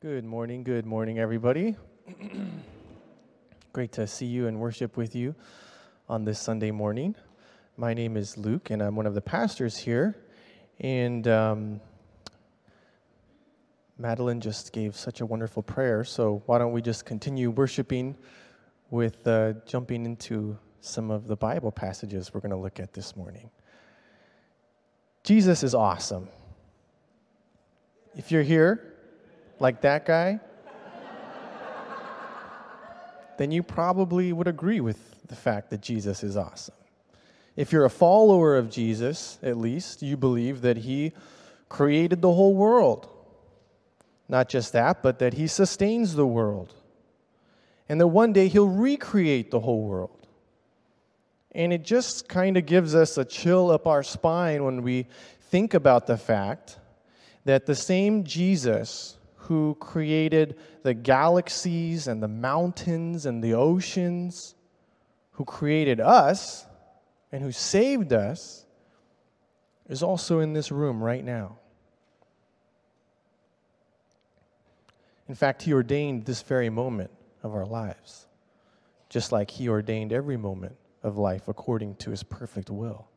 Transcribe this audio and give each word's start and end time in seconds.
Good 0.00 0.24
morning, 0.24 0.62
good 0.62 0.86
morning, 0.86 1.18
everybody. 1.18 1.74
Great 3.72 3.90
to 3.90 4.06
see 4.06 4.26
you 4.26 4.46
and 4.46 4.60
worship 4.60 4.96
with 4.96 5.16
you 5.16 5.34
on 6.08 6.24
this 6.24 6.38
Sunday 6.38 6.70
morning. 6.70 7.16
My 7.76 7.94
name 7.94 8.16
is 8.16 8.38
Luke, 8.38 8.70
and 8.70 8.80
I'm 8.80 8.94
one 8.94 9.06
of 9.06 9.14
the 9.14 9.20
pastors 9.20 9.76
here. 9.76 10.16
And 10.78 11.26
um, 11.26 11.80
Madeline 13.98 14.40
just 14.40 14.72
gave 14.72 14.94
such 14.94 15.20
a 15.20 15.26
wonderful 15.26 15.64
prayer, 15.64 16.04
so 16.04 16.44
why 16.46 16.58
don't 16.58 16.70
we 16.70 16.80
just 16.80 17.04
continue 17.04 17.50
worshiping 17.50 18.16
with 18.90 19.26
uh, 19.26 19.54
jumping 19.66 20.04
into 20.04 20.56
some 20.80 21.10
of 21.10 21.26
the 21.26 21.34
Bible 21.34 21.72
passages 21.72 22.32
we're 22.32 22.38
going 22.38 22.52
to 22.52 22.56
look 22.56 22.78
at 22.78 22.92
this 22.92 23.16
morning. 23.16 23.50
Jesus 25.24 25.64
is 25.64 25.74
awesome. 25.74 26.28
If 28.14 28.30
you're 28.30 28.44
here, 28.44 28.94
like 29.60 29.80
that 29.82 30.06
guy, 30.06 30.40
then 33.38 33.50
you 33.50 33.62
probably 33.62 34.32
would 34.32 34.48
agree 34.48 34.80
with 34.80 35.26
the 35.28 35.36
fact 35.36 35.70
that 35.70 35.80
Jesus 35.80 36.24
is 36.24 36.36
awesome. 36.36 36.74
If 37.56 37.72
you're 37.72 37.84
a 37.84 37.90
follower 37.90 38.56
of 38.56 38.70
Jesus, 38.70 39.38
at 39.42 39.56
least, 39.56 40.02
you 40.02 40.16
believe 40.16 40.60
that 40.62 40.78
he 40.78 41.12
created 41.68 42.22
the 42.22 42.32
whole 42.32 42.54
world. 42.54 43.08
Not 44.28 44.48
just 44.48 44.72
that, 44.72 45.02
but 45.02 45.18
that 45.18 45.34
he 45.34 45.46
sustains 45.46 46.14
the 46.14 46.26
world. 46.26 46.74
And 47.88 48.00
that 48.00 48.08
one 48.08 48.32
day 48.32 48.48
he'll 48.48 48.68
recreate 48.68 49.50
the 49.50 49.60
whole 49.60 49.82
world. 49.82 50.26
And 51.52 51.72
it 51.72 51.82
just 51.82 52.28
kind 52.28 52.56
of 52.56 52.66
gives 52.66 52.94
us 52.94 53.18
a 53.18 53.24
chill 53.24 53.70
up 53.70 53.86
our 53.86 54.02
spine 54.02 54.64
when 54.64 54.82
we 54.82 55.06
think 55.40 55.74
about 55.74 56.06
the 56.06 56.16
fact 56.16 56.78
that 57.44 57.66
the 57.66 57.74
same 57.74 58.24
Jesus 58.24 59.17
who 59.48 59.74
created 59.80 60.58
the 60.82 60.92
galaxies 60.92 62.06
and 62.06 62.22
the 62.22 62.28
mountains 62.28 63.24
and 63.24 63.42
the 63.42 63.54
oceans, 63.54 64.54
who 65.32 65.44
created 65.46 66.00
us 66.00 66.66
and 67.32 67.42
who 67.42 67.50
saved 67.50 68.12
us, 68.12 68.66
is 69.88 70.02
also 70.02 70.40
in 70.40 70.52
this 70.52 70.70
room 70.70 71.02
right 71.02 71.24
now. 71.24 71.56
In 75.30 75.34
fact, 75.34 75.62
He 75.62 75.72
ordained 75.72 76.26
this 76.26 76.42
very 76.42 76.68
moment 76.68 77.10
of 77.42 77.54
our 77.54 77.64
lives, 77.64 78.26
just 79.08 79.32
like 79.32 79.50
He 79.50 79.66
ordained 79.66 80.12
every 80.12 80.36
moment 80.36 80.76
of 81.02 81.16
life 81.16 81.48
according 81.48 81.94
to 81.96 82.10
His 82.10 82.22
perfect 82.22 82.68
will. 82.68 83.08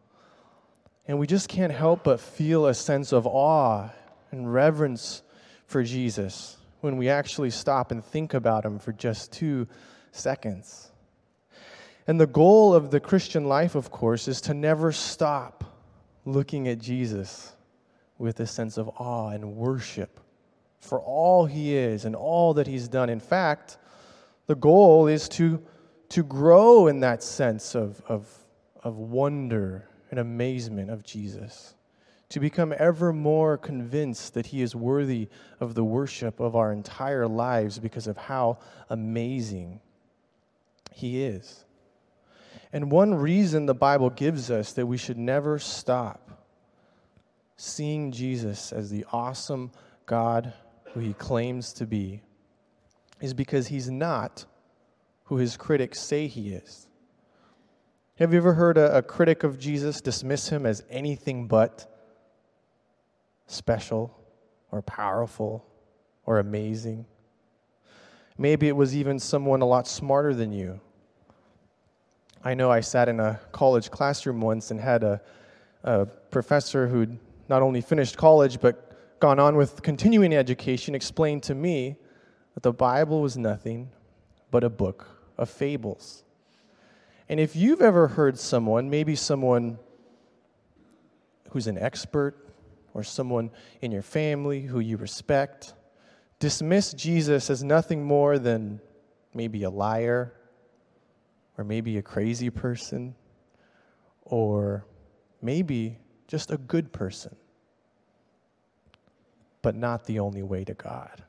And 1.09 1.19
we 1.19 1.27
just 1.27 1.49
can't 1.49 1.73
help 1.73 2.05
but 2.05 2.21
feel 2.21 2.67
a 2.67 2.73
sense 2.73 3.11
of 3.11 3.27
awe 3.27 3.89
and 4.31 4.53
reverence 4.53 5.23
for 5.71 5.83
Jesus 5.83 6.57
when 6.81 6.97
we 6.97 7.09
actually 7.09 7.49
stop 7.49 7.91
and 7.91 8.03
think 8.03 8.33
about 8.33 8.65
him 8.65 8.77
for 8.77 8.91
just 8.91 9.31
two 9.31 9.67
seconds. 10.11 10.91
And 12.07 12.19
the 12.19 12.27
goal 12.27 12.73
of 12.73 12.91
the 12.91 12.99
Christian 12.99 13.45
life, 13.45 13.75
of 13.75 13.89
course, 13.89 14.27
is 14.27 14.41
to 14.41 14.53
never 14.53 14.91
stop 14.91 15.63
looking 16.25 16.67
at 16.67 16.79
Jesus 16.79 17.53
with 18.17 18.39
a 18.39 18.45
sense 18.45 18.77
of 18.77 18.89
awe 18.97 19.29
and 19.29 19.55
worship 19.55 20.19
for 20.79 20.99
all 20.99 21.45
he 21.45 21.75
is 21.75 22.05
and 22.05 22.15
all 22.15 22.55
that 22.55 22.67
he's 22.67 22.87
done. 22.87 23.09
In 23.09 23.19
fact, 23.19 23.77
the 24.47 24.55
goal 24.55 25.07
is 25.07 25.29
to, 25.29 25.63
to 26.09 26.23
grow 26.23 26.87
in 26.87 26.99
that 26.99 27.23
sense 27.23 27.75
of, 27.75 28.01
of, 28.07 28.27
of 28.83 28.97
wonder 28.97 29.87
and 30.09 30.19
amazement 30.19 30.89
of 30.89 31.03
Jesus 31.03 31.75
to 32.31 32.39
become 32.39 32.73
ever 32.77 33.11
more 33.11 33.57
convinced 33.57 34.33
that 34.35 34.47
He 34.47 34.61
is 34.61 34.73
worthy 34.73 35.27
of 35.59 35.75
the 35.75 35.83
worship 35.83 36.39
of 36.39 36.55
our 36.55 36.71
entire 36.71 37.27
lives 37.27 37.77
because 37.77 38.07
of 38.07 38.15
how 38.15 38.57
amazing 38.89 39.81
He 40.93 41.23
is. 41.23 41.65
And 42.71 42.89
one 42.89 43.13
reason 43.13 43.65
the 43.65 43.73
Bible 43.73 44.09
gives 44.09 44.49
us 44.49 44.71
that 44.73 44.85
we 44.85 44.97
should 44.97 45.17
never 45.17 45.59
stop 45.59 46.31
seeing 47.57 48.13
Jesus 48.13 48.71
as 48.71 48.89
the 48.89 49.05
awesome 49.11 49.71
God 50.05 50.53
who 50.93 51.01
He 51.01 51.13
claims 51.13 51.73
to 51.73 51.85
be 51.85 52.21
is 53.19 53.33
because 53.33 53.67
He's 53.67 53.89
not 53.89 54.45
who 55.25 55.35
His 55.35 55.57
critics 55.57 55.99
say 55.99 56.27
He 56.27 56.53
is. 56.53 56.87
Have 58.15 58.31
you 58.31 58.37
ever 58.37 58.53
heard 58.53 58.77
a, 58.77 58.99
a 58.99 59.01
critic 59.01 59.43
of 59.43 59.59
Jesus 59.59 59.99
dismiss 59.99 60.47
Him 60.47 60.65
as 60.65 60.81
anything 60.89 61.47
but? 61.47 61.90
Special 63.51 64.17
or 64.71 64.81
powerful 64.81 65.65
or 66.25 66.39
amazing. 66.39 67.05
Maybe 68.37 68.67
it 68.67 68.75
was 68.75 68.95
even 68.95 69.19
someone 69.19 69.61
a 69.61 69.65
lot 69.65 69.87
smarter 69.87 70.33
than 70.33 70.51
you. 70.51 70.79
I 72.43 72.53
know 72.53 72.71
I 72.71 72.79
sat 72.79 73.07
in 73.07 73.19
a 73.19 73.39
college 73.51 73.91
classroom 73.91 74.41
once 74.41 74.71
and 74.71 74.79
had 74.79 75.03
a, 75.03 75.21
a 75.83 76.05
professor 76.05 76.87
who'd 76.87 77.19
not 77.49 77.61
only 77.61 77.81
finished 77.81 78.17
college 78.17 78.59
but 78.59 79.19
gone 79.19 79.39
on 79.39 79.55
with 79.55 79.83
continuing 79.83 80.33
education 80.33 80.95
explain 80.95 81.39
to 81.41 81.53
me 81.53 81.97
that 82.55 82.63
the 82.63 82.73
Bible 82.73 83.21
was 83.21 83.37
nothing 83.37 83.91
but 84.49 84.63
a 84.63 84.69
book 84.69 85.07
of 85.37 85.49
fables. 85.49 86.23
And 87.29 87.39
if 87.39 87.55
you've 87.55 87.81
ever 87.81 88.07
heard 88.07 88.37
someone, 88.39 88.89
maybe 88.89 89.15
someone 89.15 89.77
who's 91.51 91.67
an 91.67 91.77
expert 91.77 92.50
or 92.93 93.03
someone 93.03 93.51
in 93.81 93.91
your 93.91 94.01
family 94.01 94.61
who 94.61 94.79
you 94.79 94.97
respect. 94.97 95.73
Dismiss 96.39 96.93
Jesus 96.93 97.49
as 97.49 97.63
nothing 97.63 98.03
more 98.03 98.39
than 98.39 98.81
maybe 99.33 99.63
a 99.63 99.69
liar, 99.69 100.33
or 101.57 101.63
maybe 101.63 101.97
a 101.97 102.01
crazy 102.01 102.49
person, 102.49 103.15
or 104.23 104.85
maybe 105.41 105.97
just 106.27 106.51
a 106.51 106.57
good 106.57 106.91
person, 106.91 107.35
but 109.61 109.75
not 109.75 110.05
the 110.05 110.19
only 110.19 110.41
way 110.41 110.63
to 110.63 110.73
God. 110.73 111.23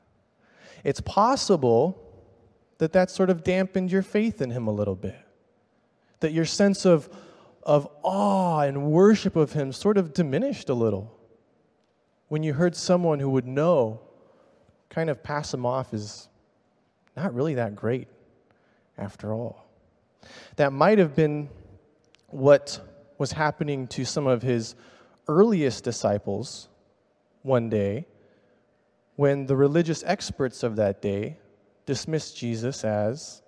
It's 0.83 1.01
possible 1.01 1.99
that 2.77 2.93
that 2.93 3.11
sort 3.11 3.29
of 3.29 3.43
dampened 3.43 3.91
your 3.91 4.01
faith 4.01 4.41
in 4.41 4.49
Him 4.49 4.67
a 4.67 4.71
little 4.71 4.95
bit, 4.95 5.19
that 6.19 6.31
your 6.31 6.45
sense 6.45 6.85
of, 6.85 7.09
of 7.63 7.87
awe 8.01 8.61
and 8.61 8.91
worship 8.91 9.35
of 9.35 9.53
Him 9.53 9.71
sort 9.71 9.97
of 9.97 10.13
diminished 10.13 10.69
a 10.69 10.73
little 10.73 11.12
when 12.33 12.41
you 12.41 12.51
heard 12.51 12.75
someone 12.75 13.19
who 13.19 13.29
would 13.29 13.45
know 13.45 14.01
kind 14.89 15.11
of 15.11 15.21
pass 15.21 15.53
him 15.53 15.67
off 15.67 15.93
as 15.93 16.27
not 17.15 17.31
really 17.31 17.53
that 17.53 17.75
great 17.75 18.07
after 18.97 19.31
all. 19.31 19.67
That 20.55 20.73
might 20.73 20.97
have 20.97 21.15
been 21.15 21.47
what 22.29 22.81
was 23.19 23.33
happening 23.33 23.85
to 23.89 24.03
some 24.03 24.25
of 24.25 24.41
his 24.41 24.73
earliest 25.27 25.83
disciples 25.83 26.69
one 27.43 27.69
day 27.69 28.07
when 29.15 29.45
the 29.45 29.55
religious 29.55 30.03
experts 30.03 30.63
of 30.63 30.77
that 30.77 31.03
day 31.03 31.37
dismissed 31.85 32.35
Jesus 32.35 32.83
as 32.83 33.43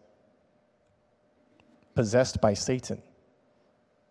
possessed 1.95 2.39
by 2.39 2.53
Satan. 2.53 3.01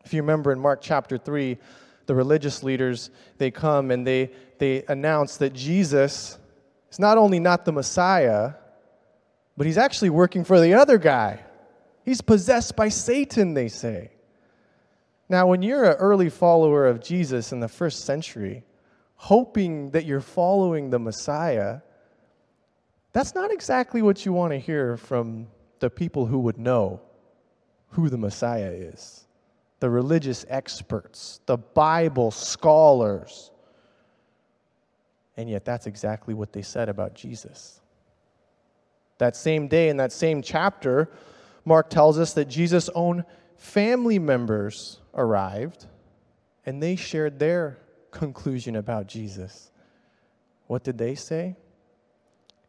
If 0.05 0.13
you 0.13 0.21
remember 0.21 0.51
in 0.51 0.59
Mark 0.59 0.81
chapter 0.83 1.17
3, 1.17 1.59
the 2.07 2.15
religious 2.15 2.63
leaders, 2.63 3.11
they 3.39 3.51
come 3.51 3.91
and 3.91 4.07
they, 4.07 4.31
they 4.59 4.85
announce 4.89 5.37
that 5.39 5.53
Jesus 5.53 6.39
is 6.91 6.99
not 6.99 7.19
only 7.19 7.41
not 7.41 7.65
the 7.65 7.73
Messiah, 7.73 8.55
but 9.57 9.67
he's 9.67 9.79
actually 9.79 10.11
working 10.11 10.45
for 10.45 10.61
the 10.61 10.75
other 10.75 10.99
guy. 10.99 11.41
He's 12.05 12.21
possessed 12.21 12.77
by 12.77 12.89
Satan, 12.89 13.55
they 13.55 13.69
say. 13.69 14.11
Now, 15.29 15.47
when 15.47 15.63
you're 15.63 15.85
an 15.85 15.97
early 15.97 16.29
follower 16.29 16.87
of 16.87 17.01
Jesus 17.01 17.53
in 17.53 17.61
the 17.61 17.69
first 17.69 18.05
century, 18.05 18.65
hoping 19.17 19.91
that 19.91 20.05
you're 20.05 20.21
following 20.21 20.91
the 20.91 20.99
Messiah, 20.99 21.81
that's 23.13 23.35
not 23.35 23.51
exactly 23.51 24.03
what 24.03 24.27
you 24.27 24.33
want 24.33 24.53
to 24.53 24.59
hear 24.59 24.97
from 24.97 25.47
the 25.79 25.89
people 25.89 26.27
who 26.27 26.41
would 26.41 26.59
know 26.59 27.01
who 27.91 28.11
the 28.11 28.19
Messiah 28.19 28.71
is 28.71 29.25
the 29.81 29.91
religious 29.91 30.45
experts, 30.49 31.41
the 31.47 31.57
Bible 31.57 32.31
scholars. 32.31 33.51
And 35.37 35.49
yet, 35.51 35.65
that's 35.65 35.87
exactly 35.87 36.33
what 36.35 36.53
they 36.53 36.63
said 36.63 36.89
about 36.89 37.15
Jesus. 37.15 37.81
That 39.19 39.37
same 39.37 39.69
day, 39.69 39.89
in 39.89 39.97
that 39.99 40.13
same 40.13 40.43
chapter, 40.43 41.11
Mark 41.65 41.91
tells 41.91 42.19
us 42.19 42.35
that 42.35 42.47
Jesus' 42.47 42.89
own 42.95 43.25
family 43.57 44.19
members 44.19 45.01
arrived 45.15 45.87
and 46.67 46.83
they 46.83 46.97
shared 46.97 47.39
their 47.39 47.79
conclusion 48.11 48.77
about 48.77 49.07
Jesus. 49.07 49.71
What 50.67 50.85
did 50.85 50.99
they 50.99 51.15
say? 51.15 51.57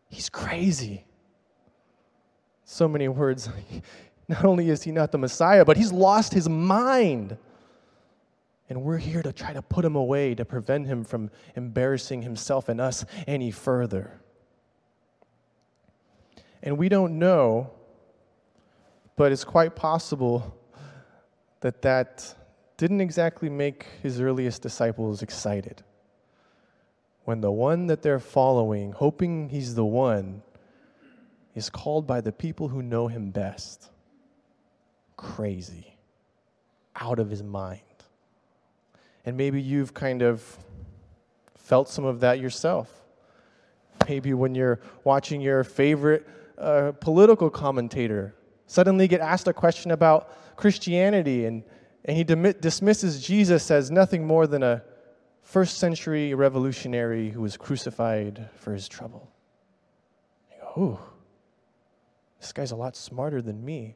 He's 0.10 0.30
crazy. 0.30 1.06
So 2.63 2.88
many 2.88 3.07
words. 3.07 3.50
Not 4.27 4.44
only 4.44 4.69
is 4.69 4.83
he 4.83 4.92
not 4.92 5.12
the 5.12 5.18
Messiah, 5.18 5.66
but 5.66 5.77
he's 5.77 5.92
lost 5.92 6.33
his 6.33 6.50
mind. 6.50 7.38
And 8.69 8.81
we're 8.81 8.98
here 8.98 9.22
to 9.22 9.31
try 9.31 9.54
to 9.54 9.62
put 9.62 9.86
him 9.86 9.95
away 9.95 10.33
to 10.36 10.45
prevent 10.45 10.88
him 10.88 11.04
from 11.04 11.30
embarrassing 11.56 12.24
himself 12.24 12.68
and 12.68 12.81
us 12.81 13.06
any 13.27 13.51
further. 13.51 14.19
And 16.63 16.77
we 16.77 16.89
don't 16.89 17.19
know, 17.19 17.69
but 19.16 19.31
it's 19.31 19.44
quite 19.44 19.75
possible 19.75 20.57
that 21.60 21.83
that 21.83 22.36
didn't 22.78 23.01
exactly 23.01 23.50
make 23.50 23.86
his 24.01 24.19
earliest 24.19 24.63
disciples 24.63 25.21
excited. 25.21 25.83
When 27.25 27.42
the 27.42 27.51
one 27.51 27.88
that 27.88 28.01
they're 28.01 28.19
following, 28.19 28.92
hoping 28.92 29.50
he's 29.50 29.75
the 29.75 29.86
one, 29.86 30.42
is 31.54 31.69
called 31.69 32.07
by 32.07 32.21
the 32.21 32.31
people 32.31 32.68
who 32.68 32.81
know 32.81 33.07
him 33.07 33.30
best 33.30 33.92
crazy, 35.17 35.97
out 36.95 37.19
of 37.19 37.29
his 37.29 37.44
mind. 37.44 37.81
And 39.25 39.35
maybe 39.38 39.62
you've 39.62 39.94
kind 39.94 40.21
of 40.21 40.57
felt 41.56 41.89
some 41.89 42.06
of 42.06 42.19
that 42.19 42.39
yourself. 42.39 43.03
Maybe 44.07 44.33
when 44.33 44.53
you're 44.53 44.79
watching 45.03 45.41
your 45.41 45.63
favorite 45.63 46.27
uh, 46.57 46.91
political 47.00 47.50
commentator 47.50 48.35
suddenly 48.67 49.07
get 49.07 49.21
asked 49.21 49.47
a 49.47 49.53
question 49.53 49.91
about 49.91 50.56
Christianity 50.56 51.45
and, 51.45 51.63
and 52.06 52.15
he 52.15 52.23
dismisses 52.23 53.21
Jesus 53.25 53.71
as 53.71 53.91
nothing 53.91 54.25
more 54.25 54.47
than 54.47 54.63
a 54.63 54.83
first 55.41 55.77
century 55.77 56.33
revolutionary 56.33 57.29
who 57.29 57.41
was 57.41 57.57
crucified 57.57 58.50
for 58.56 58.73
his 58.73 58.88
trouble. 58.88 59.31
You 60.51 60.61
go, 60.61 60.81
ooh, 60.81 61.00
this 62.39 62.51
guy's 62.51 62.71
a 62.71 62.75
lot 62.75 62.95
smarter 62.95 63.41
than 63.41 63.63
me. 63.63 63.95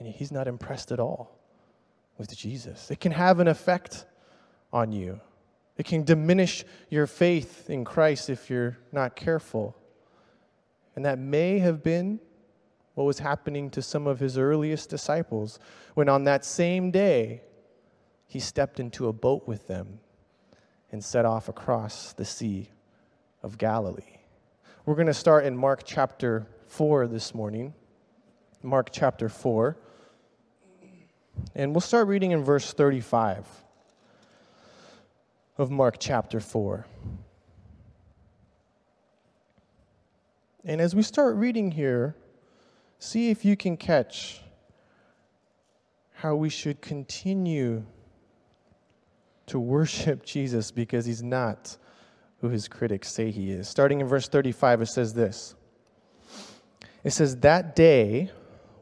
And 0.00 0.08
he's 0.08 0.32
not 0.32 0.48
impressed 0.48 0.90
at 0.90 0.98
all 0.98 1.38
with 2.16 2.34
Jesus. 2.34 2.90
It 2.90 3.00
can 3.00 3.12
have 3.12 3.38
an 3.38 3.48
effect 3.48 4.06
on 4.72 4.92
you. 4.92 5.20
It 5.76 5.84
can 5.84 6.04
diminish 6.04 6.64
your 6.88 7.06
faith 7.06 7.70
in 7.70 7.84
Christ 7.84 8.28
if 8.30 8.50
you're 8.50 8.78
not 8.92 9.14
careful. 9.14 9.76
And 10.96 11.04
that 11.04 11.18
may 11.18 11.58
have 11.58 11.82
been 11.82 12.18
what 12.94 13.04
was 13.04 13.18
happening 13.18 13.70
to 13.70 13.82
some 13.82 14.06
of 14.06 14.20
his 14.20 14.36
earliest 14.36 14.88
disciples 14.90 15.58
when 15.94 16.08
on 16.08 16.24
that 16.24 16.44
same 16.44 16.90
day 16.90 17.42
he 18.26 18.40
stepped 18.40 18.80
into 18.80 19.08
a 19.08 19.12
boat 19.12 19.46
with 19.46 19.66
them 19.66 20.00
and 20.92 21.04
set 21.04 21.24
off 21.24 21.48
across 21.48 22.14
the 22.14 22.24
Sea 22.24 22.68
of 23.42 23.58
Galilee. 23.58 24.18
We're 24.86 24.94
going 24.94 25.06
to 25.06 25.14
start 25.14 25.44
in 25.44 25.56
Mark 25.56 25.82
chapter 25.84 26.46
4 26.68 27.06
this 27.06 27.34
morning. 27.34 27.74
Mark 28.62 28.90
chapter 28.92 29.28
4. 29.28 29.76
And 31.54 31.72
we'll 31.72 31.80
start 31.80 32.08
reading 32.08 32.30
in 32.30 32.42
verse 32.42 32.72
35 32.72 33.46
of 35.58 35.70
Mark 35.70 35.96
chapter 35.98 36.40
4. 36.40 36.86
And 40.64 40.80
as 40.80 40.94
we 40.94 41.02
start 41.02 41.36
reading 41.36 41.70
here, 41.70 42.14
see 42.98 43.30
if 43.30 43.44
you 43.44 43.56
can 43.56 43.76
catch 43.76 44.40
how 46.14 46.34
we 46.34 46.50
should 46.50 46.80
continue 46.82 47.84
to 49.46 49.58
worship 49.58 50.24
Jesus 50.24 50.70
because 50.70 51.06
he's 51.06 51.22
not 51.22 51.76
who 52.40 52.48
his 52.48 52.68
critics 52.68 53.12
say 53.12 53.30
he 53.30 53.50
is. 53.50 53.68
Starting 53.68 54.00
in 54.00 54.06
verse 54.06 54.28
35, 54.28 54.82
it 54.82 54.86
says 54.86 55.14
this 55.14 55.54
It 57.04 57.10
says, 57.10 57.36
That 57.38 57.74
day, 57.74 58.30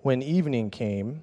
when 0.02 0.22
evening 0.22 0.70
came, 0.70 1.22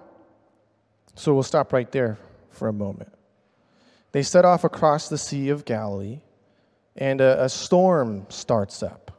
So 1.15 1.33
we'll 1.33 1.43
stop 1.43 1.73
right 1.73 1.91
there 1.91 2.17
for 2.49 2.67
a 2.67 2.73
moment. 2.73 3.11
They 4.11 4.23
set 4.23 4.45
off 4.45 4.63
across 4.63 5.09
the 5.09 5.17
Sea 5.17 5.49
of 5.49 5.65
Galilee, 5.65 6.19
and 6.95 7.21
a, 7.21 7.45
a 7.45 7.49
storm 7.49 8.25
starts 8.29 8.83
up. 8.83 9.11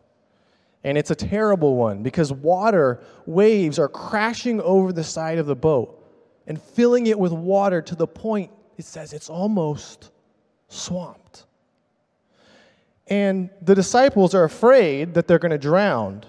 And 0.84 0.98
it's 0.98 1.10
a 1.10 1.14
terrible 1.14 1.76
one 1.76 2.02
because 2.02 2.32
water, 2.32 3.00
waves 3.24 3.78
are 3.78 3.88
crashing 3.88 4.60
over 4.60 4.92
the 4.92 5.04
side 5.04 5.38
of 5.38 5.46
the 5.46 5.54
boat 5.54 5.98
and 6.46 6.60
filling 6.60 7.06
it 7.06 7.18
with 7.18 7.32
water 7.32 7.80
to 7.82 7.94
the 7.94 8.06
point 8.06 8.50
it 8.76 8.84
says 8.84 9.12
it's 9.12 9.30
almost 9.30 10.10
swamped. 10.68 11.44
And 13.06 13.50
the 13.60 13.74
disciples 13.74 14.34
are 14.34 14.44
afraid 14.44 15.14
that 15.14 15.28
they're 15.28 15.38
going 15.38 15.50
to 15.50 15.58
drown, 15.58 16.24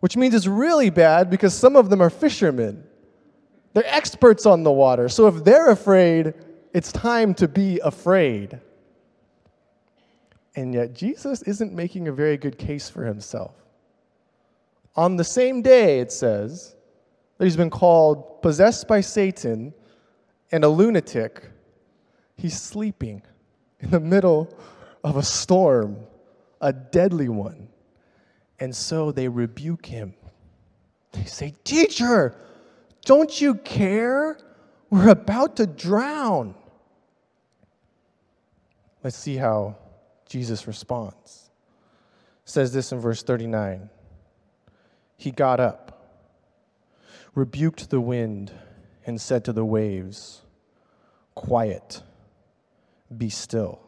which 0.00 0.16
means 0.16 0.34
it's 0.34 0.46
really 0.46 0.90
bad 0.90 1.30
because 1.30 1.54
some 1.54 1.76
of 1.76 1.88
them 1.90 2.00
are 2.00 2.10
fishermen. 2.10 2.84
They're 3.72 3.86
experts 3.86 4.46
on 4.46 4.62
the 4.62 4.72
water. 4.72 5.08
So 5.08 5.26
if 5.26 5.44
they're 5.44 5.70
afraid, 5.70 6.34
it's 6.74 6.92
time 6.92 7.34
to 7.34 7.48
be 7.48 7.80
afraid. 7.80 8.60
And 10.54 10.74
yet, 10.74 10.94
Jesus 10.94 11.42
isn't 11.42 11.72
making 11.72 12.08
a 12.08 12.12
very 12.12 12.36
good 12.36 12.58
case 12.58 12.90
for 12.90 13.04
himself. 13.04 13.54
On 14.96 15.16
the 15.16 15.24
same 15.24 15.62
day, 15.62 16.00
it 16.00 16.12
says 16.12 16.76
that 17.38 17.44
he's 17.44 17.56
been 17.56 17.70
called 17.70 18.42
possessed 18.42 18.86
by 18.86 19.00
Satan 19.00 19.72
and 20.50 20.64
a 20.64 20.68
lunatic. 20.68 21.50
He's 22.36 22.60
sleeping 22.60 23.22
in 23.80 23.90
the 23.90 24.00
middle 24.00 24.54
of 25.02 25.16
a 25.16 25.22
storm, 25.22 25.96
a 26.60 26.72
deadly 26.72 27.30
one. 27.30 27.68
And 28.60 28.76
so 28.76 29.10
they 29.10 29.28
rebuke 29.28 29.86
him. 29.86 30.14
They 31.12 31.24
say, 31.24 31.54
Teacher, 31.64 32.36
don't 33.04 33.40
you 33.40 33.54
care? 33.56 34.38
We're 34.90 35.08
about 35.08 35.56
to 35.56 35.66
drown. 35.66 36.54
Let's 39.02 39.16
see 39.16 39.36
how 39.36 39.76
Jesus 40.28 40.66
responds. 40.66 41.50
It 42.44 42.50
says 42.50 42.72
this 42.72 42.92
in 42.92 43.00
verse 43.00 43.22
39. 43.22 43.90
He 45.16 45.30
got 45.30 45.60
up, 45.60 46.10
rebuked 47.34 47.90
the 47.90 48.00
wind, 48.00 48.52
and 49.06 49.20
said 49.20 49.44
to 49.44 49.52
the 49.52 49.64
waves, 49.64 50.42
Quiet, 51.34 52.02
be 53.16 53.30
still. 53.30 53.80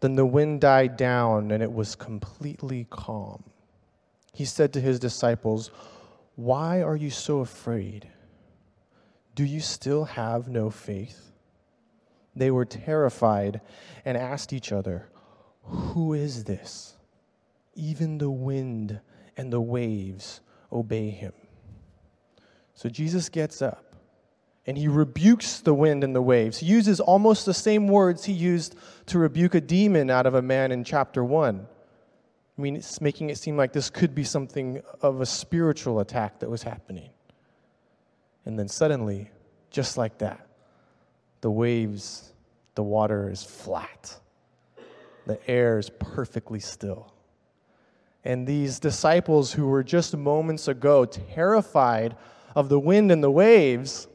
Then 0.00 0.16
the 0.16 0.26
wind 0.26 0.60
died 0.60 0.96
down, 0.96 1.50
and 1.50 1.62
it 1.62 1.72
was 1.72 1.94
completely 1.94 2.86
calm. 2.90 3.44
He 4.34 4.44
said 4.44 4.72
to 4.72 4.80
his 4.80 4.98
disciples, 4.98 5.70
Why 6.34 6.82
are 6.82 6.96
you 6.96 7.10
so 7.10 7.40
afraid? 7.40 8.08
Do 9.34 9.44
you 9.44 9.60
still 9.60 10.04
have 10.04 10.48
no 10.48 10.70
faith? 10.70 11.32
They 12.34 12.50
were 12.50 12.64
terrified 12.64 13.60
and 14.04 14.16
asked 14.16 14.52
each 14.52 14.72
other, 14.72 15.08
Who 15.62 16.14
is 16.14 16.44
this? 16.44 16.94
Even 17.74 18.18
the 18.18 18.30
wind 18.30 19.00
and 19.36 19.52
the 19.52 19.60
waves 19.60 20.40
obey 20.70 21.10
him. 21.10 21.32
So 22.74 22.88
Jesus 22.88 23.28
gets 23.28 23.62
up 23.62 23.94
and 24.66 24.78
he 24.78 24.88
rebukes 24.88 25.60
the 25.60 25.74
wind 25.74 26.04
and 26.04 26.14
the 26.14 26.22
waves. 26.22 26.58
He 26.58 26.66
uses 26.66 27.00
almost 27.00 27.46
the 27.46 27.54
same 27.54 27.88
words 27.88 28.24
he 28.24 28.32
used 28.32 28.76
to 29.06 29.18
rebuke 29.18 29.54
a 29.54 29.60
demon 29.60 30.10
out 30.10 30.26
of 30.26 30.34
a 30.34 30.42
man 30.42 30.72
in 30.72 30.84
chapter 30.84 31.24
1. 31.24 31.66
I 32.58 32.62
mean, 32.62 32.76
it's 32.76 33.00
making 33.00 33.30
it 33.30 33.38
seem 33.38 33.56
like 33.56 33.72
this 33.72 33.88
could 33.88 34.14
be 34.14 34.24
something 34.24 34.82
of 35.00 35.20
a 35.20 35.26
spiritual 35.26 36.00
attack 36.00 36.40
that 36.40 36.50
was 36.50 36.62
happening. 36.62 37.10
And 38.44 38.58
then 38.58 38.68
suddenly, 38.68 39.30
just 39.70 39.96
like 39.96 40.18
that, 40.18 40.46
the 41.40 41.50
waves, 41.50 42.32
the 42.74 42.82
water 42.82 43.30
is 43.30 43.42
flat. 43.42 44.18
The 45.26 45.38
air 45.50 45.78
is 45.78 45.90
perfectly 45.98 46.60
still. 46.60 47.12
And 48.24 48.46
these 48.46 48.78
disciples 48.78 49.52
who 49.52 49.66
were 49.66 49.82
just 49.82 50.16
moments 50.16 50.68
ago 50.68 51.04
terrified 51.04 52.16
of 52.54 52.68
the 52.68 52.78
wind 52.78 53.10
and 53.10 53.22
the 53.22 53.30
waves, 53.30 54.06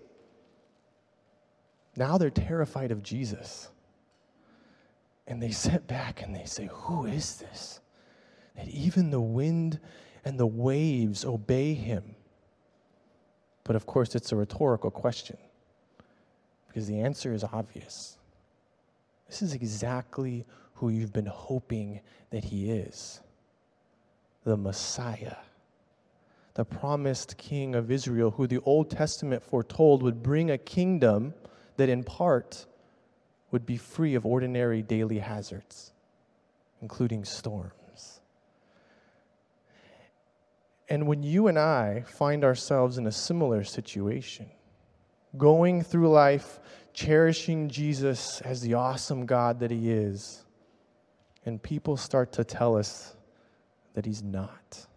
now 1.96 2.18
they're 2.18 2.30
terrified 2.30 2.92
of 2.92 3.02
Jesus. 3.04 3.70
And 5.26 5.42
they 5.42 5.52
sit 5.52 5.88
back 5.88 6.22
and 6.22 6.34
they 6.36 6.46
say, 6.46 6.70
Who 6.72 7.06
is 7.06 7.38
this? 7.38 7.82
That 8.58 8.68
even 8.68 9.12
the 9.12 9.22
wind 9.22 9.80
and 10.26 10.40
the 10.40 10.48
waves 10.48 11.24
obey 11.24 11.74
him. 11.74 12.16
But 13.64 13.76
of 13.76 13.86
course, 13.86 14.16
it's 14.16 14.32
a 14.32 14.36
rhetorical 14.36 14.92
question. 14.92 15.38
Because 16.68 16.88
the 16.88 17.00
answer 17.00 17.34
is 17.34 17.44
obvious. 17.44 18.18
This 19.28 19.42
is 19.42 19.54
exactly 19.54 20.46
who 20.76 20.90
you've 20.90 21.14
been 21.14 21.26
hoping 21.26 22.02
that 22.30 22.46
he 22.46 22.72
is 22.72 23.22
the 24.44 24.58
Messiah, 24.58 25.36
the 26.54 26.64
promised 26.64 27.38
king 27.38 27.76
of 27.76 27.92
Israel, 27.92 28.32
who 28.32 28.48
the 28.48 28.60
Old 28.60 28.90
Testament 28.90 29.44
foretold 29.44 30.02
would 30.04 30.24
bring 30.24 30.50
a 30.50 30.58
kingdom 30.58 31.34
that 31.76 31.90
in 31.90 32.04
part 32.04 32.66
would 33.52 33.66
be 33.66 33.76
free 33.76 34.16
of 34.16 34.26
ordinary 34.26 34.82
daily 34.82 35.20
hazards, 35.20 35.92
including 36.82 37.26
storms. 37.26 37.74
And 40.90 41.08
when 41.08 41.24
you 41.24 41.48
and 41.48 41.60
I 41.60 42.04
find 42.08 42.44
ourselves 42.44 42.98
in 42.98 43.08
a 43.08 43.12
similar 43.12 43.64
situation, 43.64 44.48
going 45.38 45.84
through 45.84 46.10
life 46.10 46.60
cherishing 46.94 47.70
Jesus 47.70 48.42
as 48.42 48.62
the 48.62 48.74
awesome 48.74 49.26
God 49.26 49.60
that 49.60 49.72
He 49.72 49.92
is, 49.92 50.46
and 51.46 51.62
people 51.62 51.98
start 51.98 52.32
to 52.34 52.44
tell 52.44 52.78
us 52.78 53.16
that 53.94 54.06
He's 54.06 54.24
not 54.24 54.88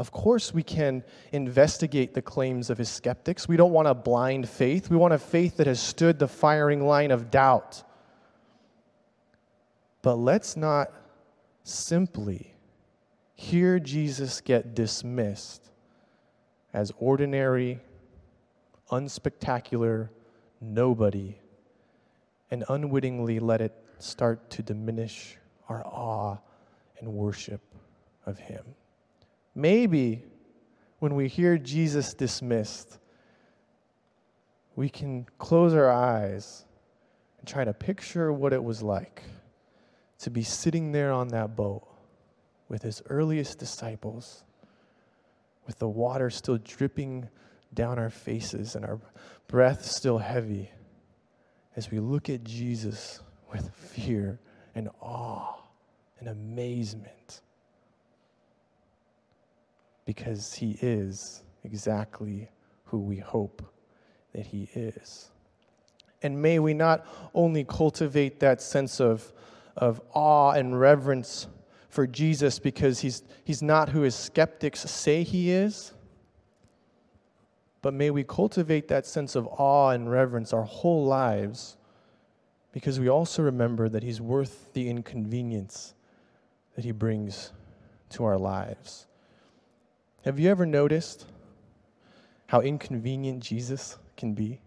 of 0.00 0.12
course, 0.12 0.54
we 0.54 0.62
can 0.62 1.04
investigate 1.30 2.14
the 2.14 2.22
claims 2.22 2.70
of 2.70 2.78
his 2.78 2.88
skeptics. 2.88 3.46
We 3.46 3.58
don't 3.58 3.70
want 3.70 3.86
a 3.86 3.92
blind 3.92 4.48
faith. 4.48 4.88
We 4.88 4.96
want 4.96 5.12
a 5.12 5.18
faith 5.18 5.58
that 5.58 5.66
has 5.66 5.78
stood 5.78 6.18
the 6.18 6.26
firing 6.26 6.86
line 6.86 7.10
of 7.10 7.30
doubt. 7.30 7.82
But 10.00 10.14
let's 10.14 10.56
not 10.56 10.90
simply 11.64 12.54
hear 13.40 13.80
Jesus 13.80 14.42
get 14.42 14.74
dismissed 14.74 15.70
as 16.74 16.92
ordinary, 16.98 17.80
unspectacular, 18.90 20.10
nobody, 20.60 21.38
and 22.50 22.64
unwittingly 22.68 23.38
let 23.40 23.62
it 23.62 23.72
start 23.98 24.50
to 24.50 24.62
diminish 24.62 25.38
our 25.70 25.82
awe 25.86 26.36
and 26.98 27.08
worship 27.14 27.62
of 28.26 28.38
him. 28.38 28.62
Maybe 29.54 30.22
when 30.98 31.14
we 31.14 31.26
hear 31.26 31.56
Jesus 31.56 32.12
dismissed, 32.12 32.98
we 34.76 34.90
can 34.90 35.24
close 35.38 35.72
our 35.72 35.90
eyes 35.90 36.66
and 37.38 37.48
try 37.48 37.64
to 37.64 37.72
picture 37.72 38.34
what 38.34 38.52
it 38.52 38.62
was 38.62 38.82
like 38.82 39.22
to 40.18 40.28
be 40.28 40.42
sitting 40.42 40.92
there 40.92 41.10
on 41.10 41.28
that 41.28 41.56
boat 41.56 41.89
with 42.70 42.82
his 42.82 43.02
earliest 43.10 43.58
disciples, 43.58 44.44
with 45.66 45.78
the 45.80 45.88
water 45.88 46.30
still 46.30 46.56
dripping 46.58 47.28
down 47.74 47.98
our 47.98 48.08
faces 48.08 48.76
and 48.76 48.84
our 48.84 48.98
breath 49.48 49.84
still 49.84 50.18
heavy, 50.18 50.70
as 51.76 51.90
we 51.90 51.98
look 51.98 52.30
at 52.30 52.44
Jesus 52.44 53.20
with 53.52 53.74
fear 53.74 54.38
and 54.74 54.88
awe 55.00 55.56
and 56.20 56.28
amazement 56.28 57.40
because 60.04 60.54
he 60.54 60.78
is 60.80 61.42
exactly 61.64 62.48
who 62.84 62.98
we 62.98 63.16
hope 63.16 63.62
that 64.32 64.46
he 64.46 64.68
is. 64.74 65.30
And 66.22 66.40
may 66.40 66.58
we 66.58 66.74
not 66.74 67.04
only 67.34 67.64
cultivate 67.64 68.40
that 68.40 68.60
sense 68.60 69.00
of, 69.00 69.32
of 69.76 70.00
awe 70.12 70.52
and 70.52 70.78
reverence 70.78 71.48
for 71.90 72.06
Jesus 72.06 72.58
because 72.58 73.00
he's, 73.00 73.22
he's 73.44 73.60
not 73.60 73.90
who 73.90 74.02
his 74.02 74.14
skeptics 74.14 74.80
say 74.80 75.22
he 75.24 75.50
is, 75.50 75.92
but 77.82 77.92
may 77.92 78.10
we 78.10 78.24
cultivate 78.24 78.88
that 78.88 79.04
sense 79.04 79.34
of 79.34 79.46
awe 79.48 79.90
and 79.90 80.10
reverence 80.10 80.52
our 80.52 80.62
whole 80.62 81.04
lives 81.04 81.76
because 82.72 83.00
we 83.00 83.08
also 83.08 83.42
remember 83.42 83.88
that 83.88 84.04
he's 84.04 84.20
worth 84.20 84.72
the 84.72 84.88
inconvenience 84.88 85.94
that 86.76 86.84
he 86.84 86.92
brings 86.92 87.52
to 88.10 88.24
our 88.24 88.38
lives. 88.38 89.06
Have 90.24 90.38
you 90.38 90.48
ever 90.48 90.66
noticed 90.66 91.26
how 92.46 92.60
inconvenient 92.60 93.42
Jesus 93.42 93.98
can 94.16 94.34
be? 94.34 94.60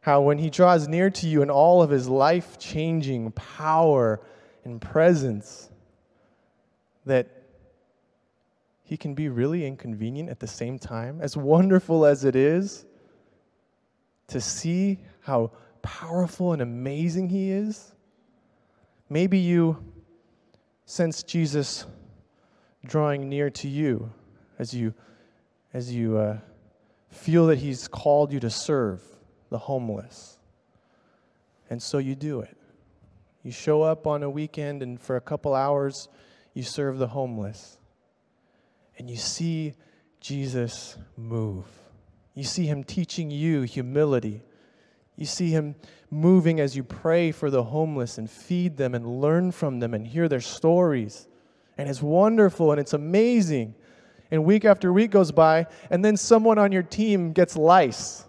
How, 0.00 0.22
when 0.22 0.38
he 0.38 0.48
draws 0.48 0.88
near 0.88 1.10
to 1.10 1.26
you 1.28 1.42
in 1.42 1.50
all 1.50 1.82
of 1.82 1.90
his 1.90 2.08
life 2.08 2.58
changing 2.58 3.30
power 3.32 4.20
and 4.64 4.80
presence, 4.80 5.70
that 7.06 7.28
he 8.84 8.96
can 8.96 9.14
be 9.14 9.28
really 9.28 9.66
inconvenient 9.66 10.28
at 10.28 10.40
the 10.40 10.46
same 10.46 10.78
time. 10.78 11.20
As 11.20 11.36
wonderful 11.36 12.04
as 12.04 12.24
it 12.24 12.36
is 12.36 12.84
to 14.28 14.40
see 14.40 14.98
how 15.20 15.50
powerful 15.82 16.52
and 16.52 16.62
amazing 16.62 17.28
he 17.28 17.50
is, 17.50 17.94
maybe 19.08 19.38
you 19.38 19.82
sense 20.84 21.22
Jesus 21.22 21.86
drawing 22.84 23.28
near 23.28 23.50
to 23.50 23.68
you 23.68 24.12
as 24.58 24.74
you, 24.74 24.92
as 25.72 25.94
you 25.94 26.18
uh, 26.18 26.38
feel 27.10 27.46
that 27.46 27.58
He's 27.58 27.88
called 27.88 28.32
you 28.32 28.40
to 28.40 28.50
serve 28.50 29.02
the 29.50 29.58
homeless. 29.58 30.38
And 31.70 31.82
so 31.82 31.98
you 31.98 32.14
do 32.14 32.40
it. 32.40 32.56
You 33.42 33.50
show 33.50 33.82
up 33.82 34.06
on 34.06 34.22
a 34.22 34.30
weekend, 34.30 34.82
and 34.82 35.00
for 35.00 35.16
a 35.16 35.20
couple 35.20 35.54
hours, 35.54 36.08
you 36.54 36.62
serve 36.62 36.98
the 36.98 37.08
homeless. 37.08 37.78
And 38.98 39.08
you 39.08 39.16
see 39.16 39.74
Jesus 40.20 40.96
move. 41.16 41.66
You 42.34 42.44
see 42.44 42.66
Him 42.66 42.84
teaching 42.84 43.30
you 43.30 43.62
humility. 43.62 44.42
You 45.16 45.26
see 45.26 45.50
Him 45.50 45.74
moving 46.10 46.60
as 46.60 46.76
you 46.76 46.84
pray 46.84 47.32
for 47.32 47.50
the 47.50 47.64
homeless 47.64 48.18
and 48.18 48.30
feed 48.30 48.76
them 48.76 48.94
and 48.94 49.20
learn 49.20 49.50
from 49.52 49.80
them 49.80 49.94
and 49.94 50.06
hear 50.06 50.28
their 50.28 50.40
stories 50.40 51.26
and 51.78 51.88
it's 51.88 52.02
wonderful 52.02 52.70
and 52.70 52.80
it's 52.80 52.92
amazing. 52.92 53.74
And 54.30 54.44
week 54.44 54.64
after 54.64 54.92
week 54.92 55.10
goes 55.10 55.32
by, 55.32 55.66
and 55.90 56.04
then 56.04 56.16
someone 56.16 56.56
on 56.56 56.70
your 56.70 56.84
team 56.84 57.32
gets 57.32 57.56
lice. 57.56 58.24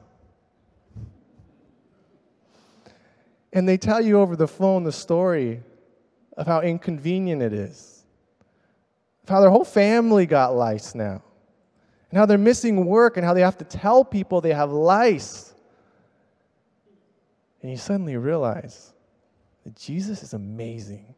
And 3.53 3.69
they 3.69 3.77
tell 3.77 4.01
you 4.01 4.19
over 4.19 4.35
the 4.35 4.47
phone 4.47 4.83
the 4.83 4.91
story 4.91 5.61
of 6.35 6.47
how 6.47 6.61
inconvenient 6.61 7.43
it 7.43 7.53
is, 7.53 7.92
how 9.27 9.41
their 9.41 9.49
whole 9.49 9.65
family 9.65 10.25
got 10.25 10.55
lice 10.55 10.95
now, 10.95 11.23
and 12.09 12.17
how 12.17 12.25
they're 12.25 12.37
missing 12.37 12.85
work, 12.85 13.17
and 13.17 13.25
how 13.25 13.33
they 13.33 13.41
have 13.41 13.57
to 13.57 13.65
tell 13.65 14.03
people 14.03 14.41
they 14.41 14.53
have 14.53 14.71
lice. 14.71 15.53
And 17.61 17.71
you 17.71 17.77
suddenly 17.77 18.17
realize 18.17 18.93
that 19.63 19.75
Jesus 19.75 20.21
is 20.21 20.33
amazing. 20.33 21.15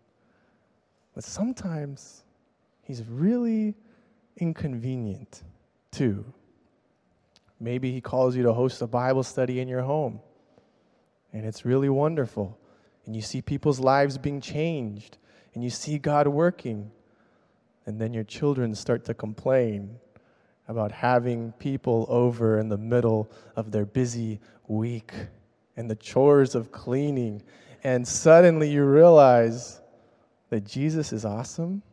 But 1.15 1.23
sometimes 1.23 2.23
he's 2.83 3.03
really 3.03 3.73
inconvenient 4.37 5.43
too. 5.91 6.25
Maybe 7.59 7.91
he 7.91 8.01
calls 8.01 8.35
you 8.35 8.43
to 8.43 8.53
host 8.53 8.81
a 8.81 8.87
Bible 8.87 9.23
study 9.23 9.59
in 9.59 9.67
your 9.67 9.81
home, 9.81 10.19
and 11.33 11.45
it's 11.45 11.65
really 11.65 11.89
wonderful. 11.89 12.59
And 13.05 13.15
you 13.15 13.21
see 13.21 13.41
people's 13.41 13.79
lives 13.79 14.17
being 14.17 14.41
changed, 14.41 15.17
and 15.53 15.63
you 15.63 15.69
see 15.69 15.97
God 15.97 16.27
working. 16.27 16.91
And 17.85 17.99
then 17.99 18.13
your 18.13 18.23
children 18.23 18.73
start 18.73 19.05
to 19.05 19.13
complain 19.13 19.99
about 20.67 20.91
having 20.91 21.51
people 21.53 22.05
over 22.09 22.59
in 22.59 22.69
the 22.69 22.77
middle 22.77 23.29
of 23.55 23.71
their 23.71 23.85
busy 23.85 24.39
week 24.67 25.13
and 25.77 25.89
the 25.89 25.95
chores 25.95 26.55
of 26.55 26.71
cleaning. 26.71 27.43
And 27.83 28.07
suddenly 28.07 28.69
you 28.69 28.83
realize 28.83 29.81
that 30.49 30.65
Jesus 30.65 31.13
is 31.13 31.25
awesome, 31.25 31.83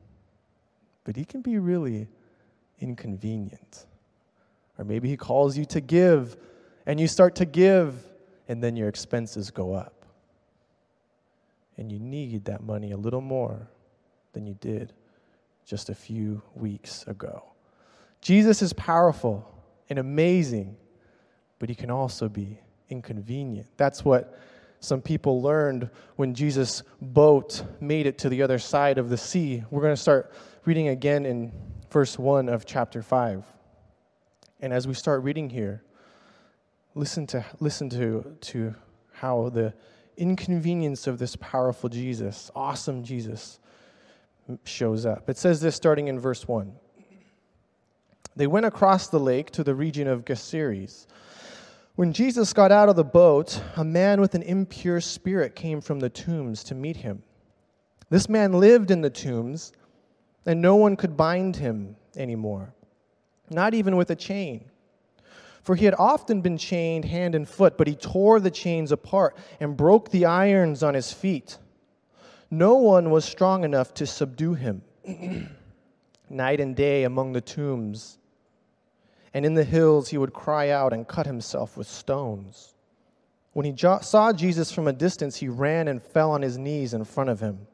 but 1.04 1.16
he 1.16 1.24
can 1.24 1.42
be 1.42 1.58
really 1.58 2.08
inconvenient. 2.80 3.86
Or 4.78 4.84
maybe 4.84 5.08
he 5.08 5.16
calls 5.18 5.58
you 5.58 5.66
to 5.66 5.80
give, 5.80 6.38
and 6.86 6.98
you 6.98 7.06
start 7.06 7.34
to 7.36 7.44
give, 7.44 7.94
and 8.48 8.62
then 8.62 8.76
your 8.76 8.88
expenses 8.88 9.50
go 9.50 9.74
up. 9.74 10.06
And 11.76 11.92
you 11.92 11.98
need 11.98 12.46
that 12.46 12.62
money 12.62 12.92
a 12.92 12.96
little 12.96 13.20
more 13.20 13.68
than 14.32 14.46
you 14.46 14.54
did 14.54 14.94
just 15.72 15.88
a 15.88 15.94
few 15.94 16.42
weeks 16.54 17.02
ago. 17.06 17.42
Jesus 18.20 18.60
is 18.60 18.74
powerful 18.74 19.50
and 19.88 19.98
amazing, 19.98 20.76
but 21.58 21.70
he 21.70 21.74
can 21.74 21.90
also 21.90 22.28
be 22.28 22.58
inconvenient. 22.90 23.66
That's 23.78 24.04
what 24.04 24.38
some 24.80 25.00
people 25.00 25.40
learned 25.40 25.88
when 26.16 26.34
Jesus' 26.34 26.82
boat 27.00 27.64
made 27.80 28.04
it 28.04 28.18
to 28.18 28.28
the 28.28 28.42
other 28.42 28.58
side 28.58 28.98
of 28.98 29.08
the 29.08 29.16
sea. 29.16 29.64
We're 29.70 29.80
going 29.80 29.94
to 29.94 30.02
start 30.02 30.34
reading 30.66 30.88
again 30.88 31.24
in 31.24 31.50
verse 31.90 32.18
1 32.18 32.50
of 32.50 32.66
chapter 32.66 33.00
5. 33.00 33.42
And 34.60 34.74
as 34.74 34.86
we 34.86 34.92
start 34.92 35.22
reading 35.22 35.48
here, 35.48 35.82
listen 36.94 37.26
to, 37.28 37.46
listen 37.60 37.88
to, 37.88 38.36
to 38.42 38.74
how 39.12 39.48
the 39.48 39.72
inconvenience 40.18 41.06
of 41.06 41.18
this 41.18 41.34
powerful 41.36 41.88
Jesus, 41.88 42.50
awesome 42.54 43.02
Jesus, 43.02 43.58
shows 44.64 45.06
up. 45.06 45.28
It 45.28 45.36
says 45.38 45.60
this 45.60 45.76
starting 45.76 46.08
in 46.08 46.18
verse 46.18 46.46
1. 46.46 46.72
They 48.34 48.46
went 48.46 48.66
across 48.66 49.08
the 49.08 49.20
lake 49.20 49.50
to 49.52 49.64
the 49.64 49.74
region 49.74 50.08
of 50.08 50.24
Gergeses. 50.24 51.06
When 51.96 52.12
Jesus 52.12 52.52
got 52.52 52.72
out 52.72 52.88
of 52.88 52.96
the 52.96 53.04
boat, 53.04 53.60
a 53.76 53.84
man 53.84 54.20
with 54.20 54.34
an 54.34 54.42
impure 54.42 55.00
spirit 55.00 55.54
came 55.54 55.80
from 55.82 56.00
the 56.00 56.08
tombs 56.08 56.64
to 56.64 56.74
meet 56.74 56.96
him. 56.96 57.22
This 58.08 58.28
man 58.28 58.54
lived 58.54 58.90
in 58.90 59.02
the 59.02 59.10
tombs, 59.10 59.72
and 60.46 60.60
no 60.60 60.76
one 60.76 60.96
could 60.96 61.16
bind 61.16 61.56
him 61.56 61.96
anymore, 62.16 62.74
not 63.50 63.74
even 63.74 63.96
with 63.96 64.10
a 64.10 64.16
chain. 64.16 64.70
For 65.62 65.76
he 65.76 65.84
had 65.84 65.94
often 65.98 66.40
been 66.40 66.58
chained 66.58 67.04
hand 67.04 67.34
and 67.34 67.48
foot, 67.48 67.78
but 67.78 67.86
he 67.86 67.94
tore 67.94 68.40
the 68.40 68.50
chains 68.50 68.90
apart 68.90 69.36
and 69.60 69.76
broke 69.76 70.10
the 70.10 70.24
irons 70.24 70.82
on 70.82 70.94
his 70.94 71.12
feet. 71.12 71.58
No 72.52 72.74
one 72.74 73.08
was 73.08 73.24
strong 73.24 73.64
enough 73.64 73.94
to 73.94 74.06
subdue 74.06 74.52
him. 74.52 74.82
Night 76.28 76.60
and 76.60 76.76
day 76.76 77.04
among 77.04 77.32
the 77.32 77.40
tombs, 77.40 78.18
and 79.32 79.46
in 79.46 79.54
the 79.54 79.64
hills 79.64 80.10
he 80.10 80.18
would 80.18 80.34
cry 80.34 80.68
out 80.68 80.92
and 80.92 81.08
cut 81.08 81.24
himself 81.24 81.78
with 81.78 81.86
stones. 81.86 82.74
When 83.54 83.64
he 83.64 83.72
jo- 83.72 84.00
saw 84.02 84.34
Jesus 84.34 84.70
from 84.70 84.86
a 84.86 84.92
distance, 84.92 85.36
he 85.36 85.48
ran 85.48 85.88
and 85.88 86.02
fell 86.02 86.30
on 86.30 86.42
his 86.42 86.58
knees 86.58 86.92
in 86.92 87.04
front 87.04 87.30
of 87.30 87.40
him. 87.40 87.66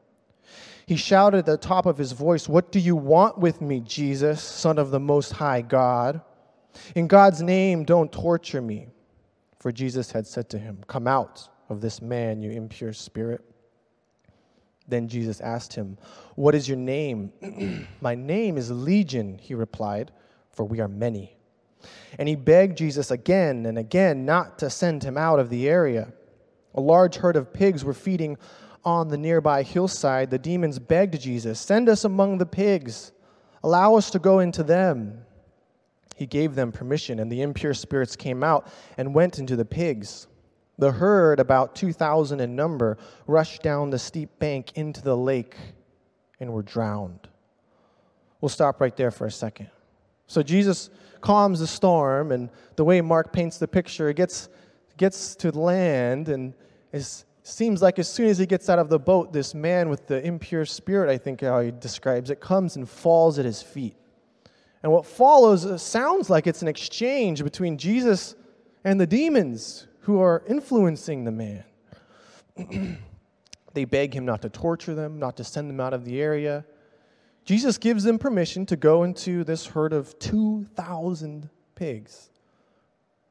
He 0.85 0.95
shouted 0.95 1.39
at 1.39 1.45
the 1.45 1.57
top 1.57 1.85
of 1.85 1.97
his 1.97 2.13
voice, 2.13 2.47
What 2.47 2.71
do 2.71 2.79
you 2.79 2.95
want 2.95 3.37
with 3.37 3.59
me, 3.59 3.81
Jesus, 3.81 4.41
Son 4.41 4.77
of 4.77 4.91
the 4.91 4.99
Most 4.99 5.33
High 5.33 5.61
God? 5.61 6.21
In 6.95 7.07
God's 7.07 7.41
name, 7.41 7.83
don't 7.83 8.13
torture 8.13 8.61
me. 8.61 8.87
For 9.59 9.73
Jesus 9.73 10.09
had 10.09 10.25
said 10.25 10.47
to 10.51 10.57
him, 10.57 10.79
Come 10.87 11.05
out 11.05 11.49
of 11.67 11.81
this 11.81 12.01
man, 12.01 12.41
you 12.41 12.51
impure 12.51 12.93
spirit. 12.93 13.43
Then 14.89 15.07
Jesus 15.07 15.39
asked 15.41 15.73
him, 15.73 15.97
What 16.35 16.55
is 16.55 16.67
your 16.67 16.77
name? 16.77 17.31
My 18.01 18.15
name 18.15 18.57
is 18.57 18.71
Legion, 18.71 19.37
he 19.37 19.53
replied, 19.53 20.11
for 20.51 20.63
we 20.65 20.79
are 20.79 20.87
many. 20.87 21.37
And 22.17 22.27
he 22.27 22.35
begged 22.35 22.77
Jesus 22.77 23.11
again 23.11 23.65
and 23.65 23.77
again 23.77 24.25
not 24.25 24.59
to 24.59 24.69
send 24.69 25.03
him 25.03 25.17
out 25.17 25.39
of 25.39 25.49
the 25.49 25.69
area. 25.69 26.11
A 26.75 26.81
large 26.81 27.15
herd 27.15 27.35
of 27.35 27.53
pigs 27.53 27.83
were 27.83 27.93
feeding 27.93 28.37
on 28.83 29.07
the 29.07 29.17
nearby 29.17 29.63
hillside. 29.63 30.29
The 30.29 30.37
demons 30.37 30.79
begged 30.79 31.19
Jesus, 31.19 31.59
Send 31.59 31.87
us 31.89 32.03
among 32.03 32.37
the 32.37 32.45
pigs, 32.45 33.11
allow 33.63 33.95
us 33.95 34.09
to 34.11 34.19
go 34.19 34.39
into 34.39 34.63
them 34.63 35.25
he 36.19 36.25
gave 36.25 36.53
them 36.53 36.73
permission, 36.73 37.17
and 37.19 37.31
the 37.31 37.41
impure 37.41 37.73
spirits 37.73 38.17
came 38.17 38.43
out 38.43 38.67
and 38.97 39.15
went 39.15 39.39
into 39.39 39.55
the 39.55 39.63
pigs. 39.63 40.27
The 40.79 40.93
herd, 40.93 41.41
about 41.41 41.75
2,000 41.75 42.39
in 42.39 42.55
number, 42.55 42.97
rushed 43.27 43.61
down 43.61 43.89
the 43.89 43.99
steep 43.99 44.39
bank 44.39 44.71
into 44.75 45.01
the 45.01 45.15
lake 45.15 45.57
and 46.39 46.53
were 46.53 46.63
drowned. 46.63 47.27
We'll 48.39 48.47
stop 48.47 48.79
right 48.79 48.95
there 48.95 49.11
for 49.11 49.27
a 49.27 49.31
second. 49.31 49.69
So 50.27 50.41
Jesus 50.41 50.89
calms 51.19 51.59
the 51.59 51.67
storm, 51.67 52.31
and 52.31 52.49
the 52.77 52.85
way 52.85 53.01
Mark 53.01 53.33
paints 53.33 53.57
the 53.57 53.67
picture, 53.67 54.07
it 54.07 54.15
gets, 54.15 54.47
gets 54.95 55.35
to 55.35 55.51
land, 55.51 56.29
and 56.29 56.53
it 56.93 57.25
seems 57.43 57.81
like 57.81 57.99
as 57.99 58.07
soon 58.07 58.29
as 58.29 58.37
he 58.37 58.45
gets 58.45 58.69
out 58.69 58.79
of 58.79 58.87
the 58.87 58.99
boat, 58.99 59.33
this 59.33 59.53
man 59.53 59.89
with 59.89 60.07
the 60.07 60.25
impure 60.25 60.63
spirit, 60.63 61.09
I 61.09 61.17
think 61.17 61.41
how 61.41 61.59
he 61.59 61.71
describes 61.71 62.29
it, 62.29 62.39
comes 62.39 62.77
and 62.77 62.87
falls 62.87 63.37
at 63.37 63.43
his 63.43 63.61
feet. 63.61 63.97
And 64.81 64.93
what 64.93 65.05
follows 65.05 65.65
uh, 65.65 65.77
sounds 65.77 66.29
like 66.29 66.47
it's 66.47 66.61
an 66.61 66.69
exchange 66.69 67.43
between 67.43 67.77
Jesus 67.77 68.35
and 68.85 68.97
the 68.97 69.07
demons 69.07 69.87
who 70.09 70.19
are 70.19 70.41
influencing 70.47 71.23
the 71.23 71.31
man. 71.31 71.63
they 73.75 73.85
beg 73.85 74.11
him 74.11 74.25
not 74.25 74.41
to 74.41 74.49
torture 74.49 74.95
them, 74.95 75.19
not 75.19 75.37
to 75.37 75.43
send 75.43 75.69
them 75.69 75.79
out 75.79 75.93
of 75.93 76.03
the 76.03 76.19
area. 76.19 76.65
Jesus 77.45 77.77
gives 77.77 78.03
them 78.03 78.17
permission 78.17 78.65
to 78.65 78.75
go 78.75 79.03
into 79.03 79.43
this 79.43 79.67
herd 79.67 79.93
of 79.93 80.17
2,000 80.17 81.47
pigs, 81.75 82.31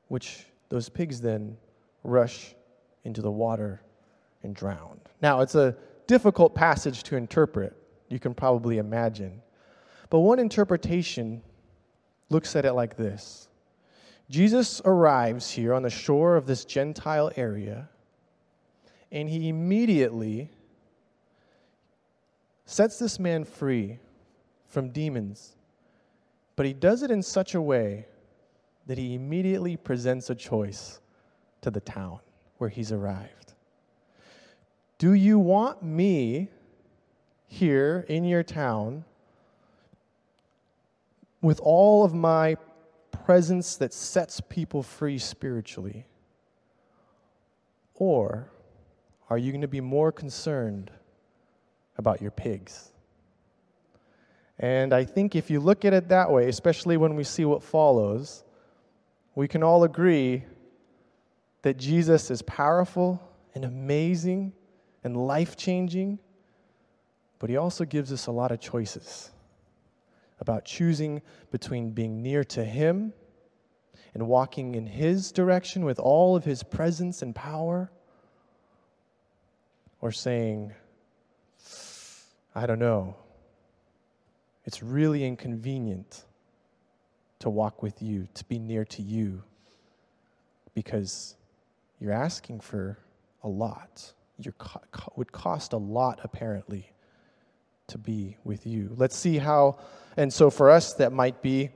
which 0.07 0.45
those 0.69 0.89
pigs 0.89 1.21
then 1.21 1.57
rush 2.05 2.55
into 3.03 3.23
the 3.23 3.33
water 3.33 3.83
and 4.45 4.55
drown. 4.55 5.01
Now, 5.21 5.41
it's 5.41 5.57
a 5.57 5.75
difficult 6.07 6.55
passage 6.55 7.03
to 7.03 7.17
interpret, 7.17 7.77
you 8.09 8.21
can 8.21 8.35
probably 8.35 8.79
imagine. 8.79 9.43
But 10.11 10.21
one 10.21 10.39
interpretation 10.39 11.43
looks 12.31 12.55
at 12.55 12.65
it 12.65 12.75
like 12.75 12.97
this 12.97 13.48
Jesus 14.31 14.83
arrives 14.85 15.51
here 15.51 15.73
on 15.73 15.83
the 15.83 15.91
shore 15.91 16.37
of 16.37 16.47
this 16.47 16.65
Gentile 16.65 17.31
area, 17.37 17.89
and 19.11 19.29
he 19.29 19.49
immediately 19.49 20.51
sets 22.67 22.99
this 22.99 23.19
man 23.19 23.45
free 23.45 23.99
from 24.67 24.91
demons. 24.91 25.57
But 26.57 26.67
he 26.67 26.75
does 26.75 27.03
it 27.03 27.11
in 27.11 27.23
such 27.23 27.55
a 27.55 27.63
way 27.63 28.07
that 28.87 28.99
he 28.99 29.15
immediately 29.15 29.77
presents 29.77 30.29
a 30.29 30.35
choice 30.35 31.01
to 31.63 31.71
the 31.71 31.81
town 31.81 32.21
where 32.59 32.69
he's 32.69 32.93
arrived. 32.93 33.55
Do 34.99 35.15
you 35.15 35.39
want 35.39 35.83
me 35.83 36.49
here 37.47 38.05
in 38.09 38.25
your 38.25 38.43
town 38.43 39.05
with 41.41 41.61
all 41.61 42.05
of 42.05 42.13
my 42.13 42.57
presence 43.11 43.77
that 43.77 43.93
sets 43.93 44.41
people 44.41 44.83
free 44.83 45.19
spiritually? 45.19 46.07
Or 47.95 48.51
are 49.29 49.39
you 49.39 49.53
going 49.53 49.63
to 49.63 49.69
be 49.69 49.81
more 49.81 50.13
concerned 50.13 50.91
about 51.97 52.23
your 52.23 52.31
pigs? 52.31 52.93
And 54.59 54.93
I 54.93 55.05
think 55.05 55.37
if 55.37 55.51
you 55.51 55.61
look 55.61 55.85
at 55.85 55.93
it 55.93 56.09
that 56.09 56.31
way, 56.31 56.49
especially 56.49 56.97
when 56.97 57.15
we 57.15 57.25
see 57.25 57.45
what 57.45 57.63
follows, 57.63 58.45
we 59.35 59.47
can 59.47 59.63
all 59.63 59.85
agree 59.85 60.45
that 61.63 61.77
Jesus 61.77 62.31
is 62.31 62.43
powerful 62.43 63.23
and 63.55 63.65
amazing 63.65 64.53
and 65.05 65.17
life 65.17 65.57
changing, 65.57 66.19
but 67.39 67.51
he 67.51 67.57
also 67.57 67.85
gives 67.85 68.13
us 68.13 68.27
a 68.27 68.33
lot 68.33 68.51
of 68.51 68.61
choices 68.61 69.31
about 70.41 70.65
choosing 70.65 71.23
between 71.51 71.91
being 71.91 72.23
near 72.23 72.45
to 72.45 72.65
Him 72.65 73.13
and 74.15 74.27
walking 74.27 74.75
in 74.75 74.87
His 74.87 75.33
direction 75.33 75.85
with 75.85 75.99
all 75.99 76.37
of 76.37 76.45
His 76.45 76.63
presence 76.63 77.23
and 77.23 77.35
power, 77.35 77.91
or 80.01 80.13
saying, 80.13 80.73
I 82.55 82.67
don't 82.67 82.79
know, 82.79 83.17
it's 84.65 84.83
really 84.83 85.25
inconvenient 85.25 86.25
to 87.41 87.51
walk 87.51 87.83
with 87.83 88.03
you, 88.03 88.29
to 88.35 88.45
be 88.45 88.59
near 88.59 88.85
to 88.85 89.03
you, 89.03 89.43
because 90.75 91.37
you're 92.01 92.13
asking 92.13 92.61
for 92.61 92.99
a 93.43 93.49
lot. 93.49 94.13
You 94.39 94.53
co- 94.53 94.83
would 95.17 95.33
cost 95.33 95.73
a 95.73 95.77
lot, 95.77 96.21
apparently, 96.23 96.93
to 97.89 97.99
be 97.99 98.37
with 98.45 98.67
you. 98.67 98.95
Let's 98.97 99.17
see 99.17 99.39
how 99.39 99.79
and 100.19 100.33
so 100.33 100.51
for 100.51 100.69
us, 100.69 100.95
that 100.95 101.13
might 101.13 101.43
be 101.43 101.71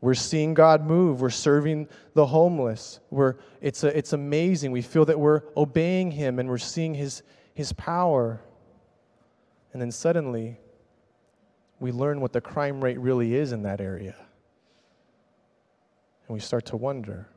we're 0.00 0.14
seeing 0.14 0.54
God 0.54 0.84
move. 0.84 1.20
We're 1.20 1.30
serving 1.30 1.86
the 2.14 2.26
homeless. 2.26 2.98
We're, 3.10 3.36
it's, 3.60 3.84
a, 3.84 3.96
it's 3.96 4.12
amazing. 4.12 4.72
We 4.72 4.82
feel 4.82 5.04
that 5.04 5.20
we're 5.20 5.42
obeying 5.56 6.10
Him 6.10 6.40
and 6.40 6.48
we're 6.48 6.58
seeing 6.58 6.94
His, 6.94 7.22
His 7.54 7.72
power. 7.74 8.40
And 9.72 9.80
then 9.80 9.92
suddenly, 9.92 10.58
we 11.78 11.92
learn 11.92 12.20
what 12.20 12.32
the 12.32 12.40
crime 12.40 12.82
rate 12.82 12.98
really 12.98 13.36
is 13.36 13.52
in 13.52 13.62
that 13.62 13.80
area. 13.80 14.16
And 16.26 16.34
we 16.34 16.40
start 16.40 16.66
to 16.66 16.76
wonder 16.76 17.28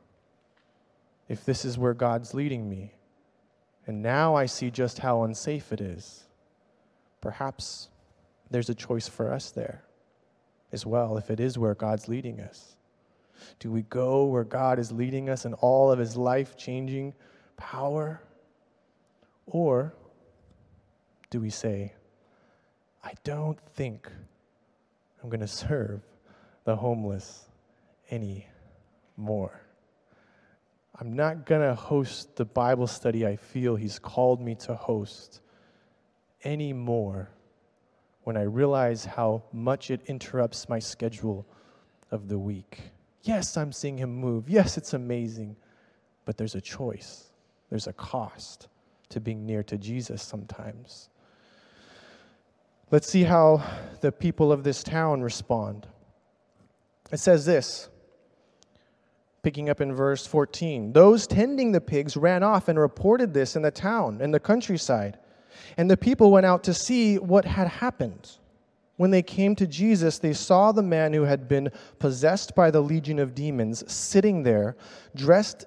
if 1.29 1.45
this 1.45 1.63
is 1.63 1.77
where 1.77 1.93
God's 1.93 2.33
leading 2.33 2.67
me. 2.67 2.95
And 3.85 4.01
now 4.01 4.33
I 4.33 4.47
see 4.47 4.71
just 4.71 4.97
how 4.97 5.23
unsafe 5.23 5.71
it 5.71 5.79
is. 5.79 6.23
Perhaps 7.21 7.89
there's 8.53 8.69
a 8.69 8.75
choice 8.75 9.07
for 9.07 9.33
us 9.33 9.49
there 9.49 9.83
as 10.71 10.85
well 10.85 11.17
if 11.17 11.31
it 11.31 11.39
is 11.39 11.57
where 11.57 11.73
God's 11.73 12.07
leading 12.07 12.39
us? 12.39 12.75
Do 13.59 13.71
we 13.71 13.81
go 13.81 14.25
where 14.25 14.43
God 14.43 14.77
is 14.77 14.91
leading 14.91 15.27
us 15.27 15.45
in 15.45 15.55
all 15.55 15.91
of 15.91 15.97
his 15.97 16.15
life 16.15 16.55
changing 16.55 17.15
power? 17.57 18.21
Or 19.47 19.95
do 21.31 21.39
we 21.39 21.49
say, 21.49 21.93
I 23.03 23.13
don't 23.23 23.59
think 23.73 24.07
I'm 25.23 25.29
going 25.29 25.39
to 25.39 25.47
serve 25.47 26.01
the 26.63 26.75
homeless 26.75 27.49
anymore? 28.11 29.61
I'm 30.99 31.13
not 31.13 31.47
going 31.47 31.67
to 31.67 31.73
host 31.73 32.35
the 32.35 32.45
Bible 32.45 32.85
study 32.85 33.25
I 33.25 33.35
feel 33.35 33.75
He's 33.75 33.97
called 33.97 34.39
me 34.39 34.53
to 34.55 34.75
host 34.75 35.41
anymore 36.43 37.31
when 38.23 38.37
I 38.37 38.43
realize 38.43 39.05
how 39.05 39.43
much 39.51 39.91
it 39.91 40.01
interrupts 40.07 40.69
my 40.69 40.79
schedule 40.79 41.45
of 42.11 42.27
the 42.27 42.39
week. 42.39 42.79
Yes, 43.23 43.57
I'm 43.57 43.71
seeing 43.71 43.97
him 43.97 44.13
move. 44.13 44.49
Yes, 44.49 44.77
it's 44.77 44.93
amazing. 44.93 45.55
But 46.25 46.37
there's 46.37 46.55
a 46.55 46.61
choice, 46.61 47.31
there's 47.69 47.87
a 47.87 47.93
cost 47.93 48.67
to 49.09 49.19
being 49.19 49.45
near 49.45 49.63
to 49.63 49.77
Jesus 49.77 50.21
sometimes. 50.21 51.09
Let's 52.91 53.09
see 53.09 53.23
how 53.23 53.63
the 54.01 54.11
people 54.11 54.51
of 54.51 54.63
this 54.63 54.83
town 54.83 55.21
respond. 55.21 55.87
It 57.11 57.17
says 57.17 57.45
this, 57.45 57.89
picking 59.41 59.69
up 59.69 59.81
in 59.81 59.93
verse 59.93 60.25
14 60.25 60.93
Those 60.93 61.27
tending 61.27 61.71
the 61.71 61.81
pigs 61.81 62.15
ran 62.15 62.43
off 62.43 62.67
and 62.67 62.79
reported 62.79 63.33
this 63.33 63.55
in 63.55 63.61
the 63.61 63.71
town, 63.71 64.21
in 64.21 64.31
the 64.31 64.39
countryside. 64.39 65.17
And 65.77 65.89
the 65.89 65.97
people 65.97 66.31
went 66.31 66.45
out 66.45 66.63
to 66.65 66.73
see 66.73 67.17
what 67.17 67.45
had 67.45 67.67
happened. 67.67 68.31
When 68.97 69.11
they 69.11 69.23
came 69.23 69.55
to 69.55 69.67
Jesus, 69.67 70.19
they 70.19 70.33
saw 70.33 70.71
the 70.71 70.83
man 70.83 71.13
who 71.13 71.23
had 71.23 71.47
been 71.47 71.71
possessed 71.99 72.55
by 72.55 72.69
the 72.71 72.81
legion 72.81 73.19
of 73.19 73.33
demons 73.33 73.83
sitting 73.91 74.43
there, 74.43 74.75
dressed 75.15 75.65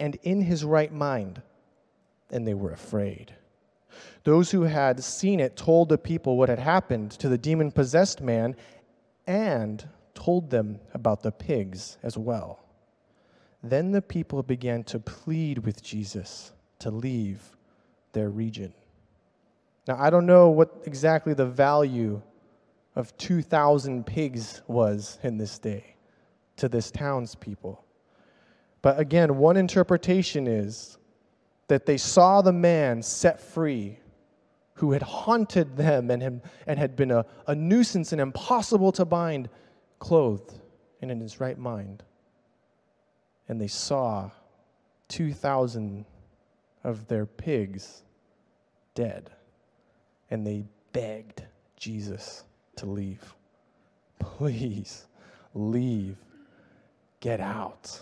and 0.00 0.16
in 0.22 0.42
his 0.42 0.64
right 0.64 0.92
mind, 0.92 1.42
and 2.30 2.46
they 2.46 2.54
were 2.54 2.72
afraid. 2.72 3.34
Those 4.24 4.50
who 4.50 4.62
had 4.62 5.02
seen 5.02 5.40
it 5.40 5.56
told 5.56 5.88
the 5.88 5.98
people 5.98 6.36
what 6.36 6.48
had 6.48 6.58
happened 6.58 7.12
to 7.12 7.28
the 7.28 7.38
demon 7.38 7.70
possessed 7.70 8.20
man 8.20 8.56
and 9.26 9.88
told 10.14 10.50
them 10.50 10.80
about 10.94 11.22
the 11.22 11.32
pigs 11.32 11.96
as 12.02 12.18
well. 12.18 12.64
Then 13.62 13.92
the 13.92 14.02
people 14.02 14.42
began 14.42 14.84
to 14.84 14.98
plead 14.98 15.58
with 15.58 15.82
Jesus 15.82 16.52
to 16.80 16.90
leave 16.90 17.56
their 18.12 18.30
region. 18.30 18.72
Now, 19.88 19.96
I 19.98 20.10
don't 20.10 20.26
know 20.26 20.50
what 20.50 20.82
exactly 20.84 21.32
the 21.32 21.46
value 21.46 22.20
of 22.94 23.16
2,000 23.16 24.04
pigs 24.04 24.60
was 24.68 25.18
in 25.22 25.38
this 25.38 25.58
day 25.58 25.96
to 26.56 26.68
this 26.68 26.90
townspeople. 26.90 27.82
But 28.82 29.00
again, 29.00 29.38
one 29.38 29.56
interpretation 29.56 30.46
is 30.46 30.98
that 31.68 31.86
they 31.86 31.96
saw 31.96 32.42
the 32.42 32.52
man 32.52 33.02
set 33.02 33.40
free 33.40 33.98
who 34.74 34.92
had 34.92 35.02
haunted 35.02 35.78
them 35.78 36.10
and, 36.10 36.22
had, 36.22 36.42
and 36.66 36.78
had 36.78 36.94
been 36.94 37.10
a, 37.10 37.24
a 37.46 37.54
nuisance 37.54 38.12
and 38.12 38.20
impossible 38.20 38.92
to 38.92 39.06
bind, 39.06 39.48
clothed 40.00 40.60
and 41.00 41.10
in 41.10 41.18
his 41.18 41.40
right 41.40 41.58
mind. 41.58 42.02
And 43.48 43.58
they 43.58 43.68
saw 43.68 44.30
2,000 45.08 46.04
of 46.84 47.06
their 47.08 47.24
pigs 47.24 48.02
dead. 48.94 49.30
And 50.30 50.46
they 50.46 50.64
begged 50.92 51.42
Jesus 51.76 52.44
to 52.76 52.86
leave. 52.86 53.34
Please 54.18 55.06
leave. 55.54 56.16
Get 57.20 57.40
out. 57.40 58.00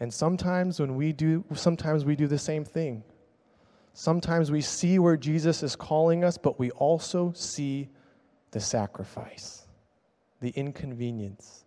And 0.00 0.12
sometimes 0.12 0.80
when 0.80 0.96
we 0.96 1.12
do 1.12 1.44
sometimes 1.54 2.04
we 2.04 2.16
do 2.16 2.26
the 2.26 2.38
same 2.38 2.64
thing. 2.64 3.04
Sometimes 3.94 4.50
we 4.50 4.60
see 4.60 4.98
where 4.98 5.16
Jesus 5.16 5.62
is 5.62 5.76
calling 5.76 6.24
us, 6.24 6.38
but 6.38 6.58
we 6.58 6.70
also 6.72 7.32
see 7.36 7.88
the 8.50 8.60
sacrifice, 8.60 9.66
the 10.40 10.50
inconvenience. 10.50 11.64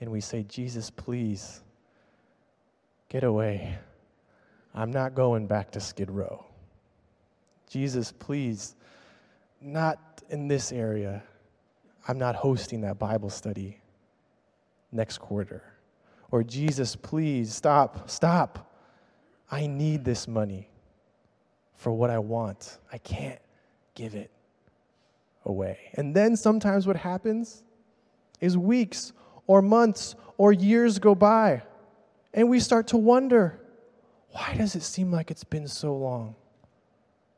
And 0.00 0.10
we 0.10 0.20
say, 0.20 0.42
Jesus, 0.42 0.90
please, 0.90 1.62
get 3.08 3.22
away. 3.22 3.78
I'm 4.74 4.90
not 4.90 5.14
going 5.14 5.46
back 5.46 5.70
to 5.72 5.80
Skid 5.80 6.10
Row. 6.10 6.44
Jesus, 7.74 8.12
please, 8.12 8.76
not 9.60 10.22
in 10.30 10.46
this 10.46 10.70
area. 10.70 11.24
I'm 12.06 12.18
not 12.18 12.36
hosting 12.36 12.82
that 12.82 13.00
Bible 13.00 13.30
study 13.30 13.80
next 14.92 15.18
quarter. 15.18 15.64
Or, 16.30 16.44
Jesus, 16.44 16.94
please, 16.94 17.52
stop, 17.52 18.08
stop. 18.08 18.72
I 19.50 19.66
need 19.66 20.04
this 20.04 20.28
money 20.28 20.68
for 21.74 21.92
what 21.92 22.10
I 22.10 22.20
want. 22.20 22.78
I 22.92 22.98
can't 22.98 23.40
give 23.96 24.14
it 24.14 24.30
away. 25.44 25.90
And 25.94 26.14
then 26.14 26.36
sometimes 26.36 26.86
what 26.86 26.94
happens 26.94 27.64
is 28.40 28.56
weeks 28.56 29.12
or 29.48 29.60
months 29.60 30.14
or 30.38 30.52
years 30.52 31.00
go 31.00 31.16
by, 31.16 31.64
and 32.32 32.48
we 32.48 32.60
start 32.60 32.86
to 32.88 32.96
wonder 32.96 33.58
why 34.30 34.54
does 34.56 34.76
it 34.76 34.84
seem 34.84 35.10
like 35.10 35.32
it's 35.32 35.42
been 35.42 35.66
so 35.66 35.96
long 35.96 36.36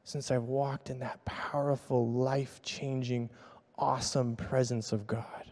since 0.07 0.31
I've 0.31 0.45
walked 0.45 0.89
in 0.89 1.01
that 1.01 1.23
powerful, 1.25 2.09
life 2.09 2.63
changing, 2.63 3.29
awesome 3.77 4.37
presence 4.37 4.93
of 4.93 5.05
God? 5.05 5.45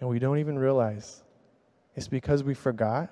And 0.00 0.08
we 0.10 0.18
don't 0.18 0.36
even 0.36 0.58
realize 0.58 1.24
it's 1.96 2.08
because 2.08 2.44
we 2.44 2.52
forgot 2.52 3.10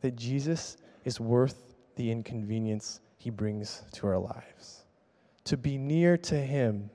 that 0.00 0.16
Jesus 0.16 0.78
is 1.04 1.20
worth 1.20 1.74
the 1.96 2.10
inconvenience 2.10 3.00
he 3.18 3.28
brings 3.28 3.82
to 3.92 4.06
our 4.06 4.18
lives. 4.18 4.86
To 5.44 5.58
be 5.58 5.76
near 5.76 6.16
to 6.16 6.34
him 6.34 6.88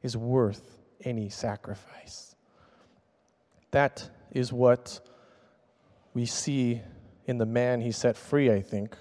is 0.00 0.16
worth 0.16 0.78
any 1.00 1.28
sacrifice. 1.28 2.36
That 3.72 4.08
is 4.30 4.52
what 4.52 5.00
we 6.14 6.24
see 6.24 6.82
in 7.26 7.38
the 7.38 7.46
man 7.46 7.80
he 7.80 7.90
set 7.90 8.16
free, 8.16 8.52
I 8.52 8.62
think. 8.62 8.96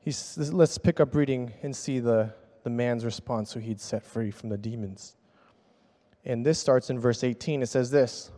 He's, 0.00 0.36
let's 0.52 0.78
pick 0.78 0.98
up 0.98 1.14
reading 1.14 1.52
and 1.62 1.74
see 1.74 1.98
the, 1.98 2.32
the 2.64 2.70
man's 2.70 3.04
response 3.04 3.52
who 3.52 3.60
he'd 3.60 3.80
set 3.80 4.02
free 4.02 4.30
from 4.30 4.48
the 4.48 4.58
demons. 4.58 5.16
And 6.24 6.44
this 6.44 6.58
starts 6.58 6.90
in 6.90 6.98
verse 6.98 7.22
18. 7.22 7.62
It 7.62 7.66
says 7.66 7.90
this 7.90 8.30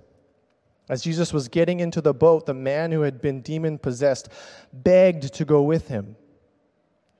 as 0.88 1.03
Jesus 1.03 1.33
was 1.33 1.48
getting 1.48 1.81
into 1.81 2.01
the 2.01 2.12
boat, 2.12 2.46
the 2.46 2.55
man 2.55 2.90
who 2.92 3.03
had 3.03 3.20
been 3.20 3.40
demon 3.40 3.79
possessed 3.79 4.29
begged 4.72 5.33
to 5.35 5.44
go 5.44 5.62
with 5.62 5.88
him. 5.88 6.16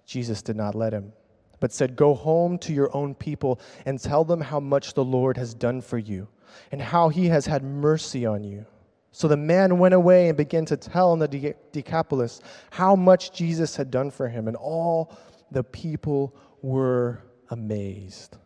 Jesus 0.05 0.43
did 0.43 0.57
not 0.57 0.75
let 0.75 0.93
him, 0.93 1.13
but 1.61 1.73
said, 1.73 1.97
Go 1.97 2.13
home 2.13 2.59
to 2.59 2.73
your 2.73 2.95
own 2.95 3.15
people 3.15 3.61
and 3.87 4.01
tell 4.01 4.25
them 4.25 4.41
how 4.41 4.59
much 4.59 4.95
the 4.95 5.05
Lord 5.05 5.37
has 5.37 5.55
done 5.55 5.81
for 5.81 5.97
you 5.97 6.29
and 6.71 6.83
how 6.83 7.09
he 7.09 7.29
has 7.29 7.47
had 7.47 7.63
mercy 7.63 8.27
on 8.27 8.43
you. 8.43 8.67
So 9.13 9.29
the 9.29 9.37
man 9.37 9.79
went 9.79 9.93
away 9.93 10.29
and 10.29 10.37
began 10.37 10.65
to 10.67 10.77
tell 10.77 11.13
in 11.13 11.19
the 11.19 11.55
Decapolis 11.71 12.41
how 12.71 12.97
much 12.97 13.33
Jesus 13.33 13.77
had 13.77 13.91
done 13.91 14.11
for 14.11 14.27
him, 14.27 14.49
and 14.49 14.57
all 14.57 15.15
the 15.51 15.63
people 15.63 16.35
were 16.63 17.23
amazed. 17.51 18.39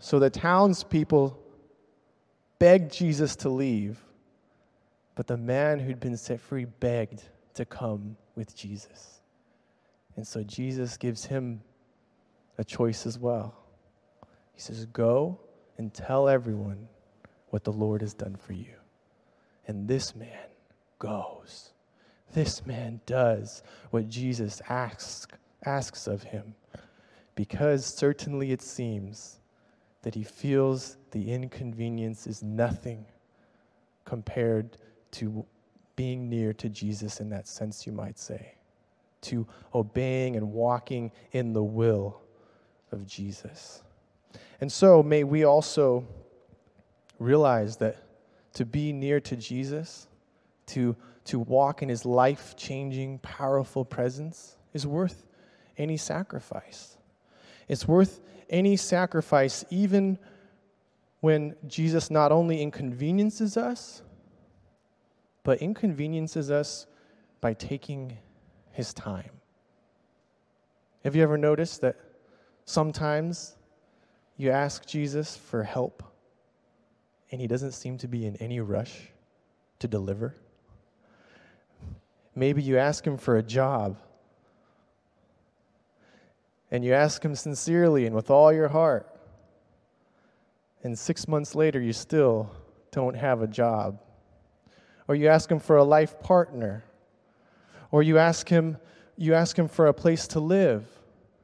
So 0.00 0.18
the 0.18 0.30
townspeople 0.30 1.38
begged 2.58 2.92
Jesus 2.92 3.36
to 3.36 3.48
leave, 3.48 4.02
but 5.14 5.28
the 5.28 5.36
man 5.36 5.78
who'd 5.78 6.00
been 6.00 6.16
set 6.16 6.40
free 6.40 6.64
begged 6.64 7.22
to 7.54 7.64
come 7.64 8.16
with 8.34 8.56
Jesus. 8.56 9.20
And 10.16 10.26
so 10.26 10.42
Jesus 10.42 10.96
gives 10.96 11.24
him 11.24 11.60
a 12.58 12.64
choice 12.64 13.06
as 13.06 13.16
well. 13.16 13.54
He 14.54 14.60
says, 14.60 14.86
Go 14.86 15.38
and 15.78 15.94
tell 15.94 16.28
everyone 16.28 16.88
what 17.50 17.62
the 17.62 17.72
Lord 17.72 18.00
has 18.00 18.12
done 18.12 18.34
for 18.34 18.54
you. 18.54 18.74
And 19.66 19.88
this 19.88 20.14
man 20.14 20.48
goes. 20.98 21.72
This 22.32 22.64
man 22.64 23.00
does 23.06 23.62
what 23.90 24.08
Jesus 24.08 24.62
asks, 24.68 25.26
asks 25.64 26.06
of 26.06 26.22
him 26.22 26.54
because 27.34 27.84
certainly 27.84 28.52
it 28.52 28.62
seems 28.62 29.40
that 30.02 30.14
he 30.14 30.24
feels 30.24 30.96
the 31.12 31.30
inconvenience 31.30 32.26
is 32.26 32.42
nothing 32.42 33.04
compared 34.04 34.76
to 35.12 35.44
being 35.94 36.28
near 36.28 36.52
to 36.54 36.68
Jesus 36.68 37.20
in 37.20 37.28
that 37.30 37.46
sense, 37.46 37.86
you 37.86 37.92
might 37.92 38.18
say, 38.18 38.54
to 39.22 39.46
obeying 39.74 40.36
and 40.36 40.52
walking 40.52 41.12
in 41.32 41.52
the 41.52 41.62
will 41.62 42.20
of 42.90 43.06
Jesus. 43.06 43.82
And 44.60 44.70
so, 44.70 45.02
may 45.02 45.24
we 45.24 45.44
also 45.44 46.04
realize 47.18 47.76
that 47.76 47.96
to 48.54 48.64
be 48.64 48.92
near 48.92 49.20
to 49.20 49.36
Jesus, 49.36 50.08
to, 50.66 50.96
to 51.24 51.38
walk 51.38 51.82
in 51.82 51.88
his 51.88 52.04
life 52.04 52.54
changing, 52.56 53.18
powerful 53.18 53.84
presence, 53.84 54.56
is 54.72 54.86
worth 54.86 55.26
any 55.76 55.96
sacrifice. 55.96 56.96
It's 57.68 57.88
worth 57.88 58.20
any 58.50 58.76
sacrifice, 58.76 59.64
even 59.70 60.18
when 61.20 61.54
Jesus 61.66 62.10
not 62.10 62.32
only 62.32 62.60
inconveniences 62.60 63.56
us, 63.56 64.02
but 65.44 65.58
inconveniences 65.58 66.50
us 66.50 66.86
by 67.40 67.54
taking 67.54 68.18
his 68.72 68.92
time. 68.92 69.30
Have 71.04 71.16
you 71.16 71.22
ever 71.22 71.38
noticed 71.38 71.80
that 71.80 71.96
sometimes 72.64 73.56
you 74.36 74.50
ask 74.50 74.86
Jesus 74.86 75.36
for 75.36 75.62
help 75.62 76.02
and 77.32 77.40
he 77.40 77.48
doesn't 77.48 77.72
seem 77.72 77.98
to 77.98 78.06
be 78.06 78.26
in 78.26 78.36
any 78.36 78.60
rush 78.60 79.08
to 79.80 79.88
deliver? 79.88 80.36
Maybe 82.36 82.62
you 82.62 82.78
ask 82.78 83.04
him 83.04 83.16
for 83.16 83.36
a 83.36 83.42
job 83.42 83.96
and 86.72 86.82
you 86.82 86.94
ask 86.94 87.22
Him 87.22 87.36
sincerely 87.36 88.06
and 88.06 88.16
with 88.16 88.30
all 88.30 88.50
your 88.50 88.68
heart, 88.68 89.06
and 90.82 90.98
six 90.98 91.28
months 91.28 91.54
later 91.54 91.80
you 91.80 91.92
still 91.92 92.50
don't 92.90 93.14
have 93.14 93.42
a 93.42 93.46
job. 93.46 94.00
Or 95.06 95.14
you 95.14 95.28
ask 95.28 95.50
Him 95.50 95.60
for 95.60 95.76
a 95.76 95.84
life 95.84 96.18
partner. 96.20 96.82
Or 97.90 98.02
you 98.02 98.16
ask 98.16 98.48
Him, 98.48 98.78
you 99.16 99.34
ask 99.34 99.56
Him 99.56 99.68
for 99.68 99.86
a 99.86 99.92
place 99.92 100.26
to 100.28 100.40
live. 100.40 100.86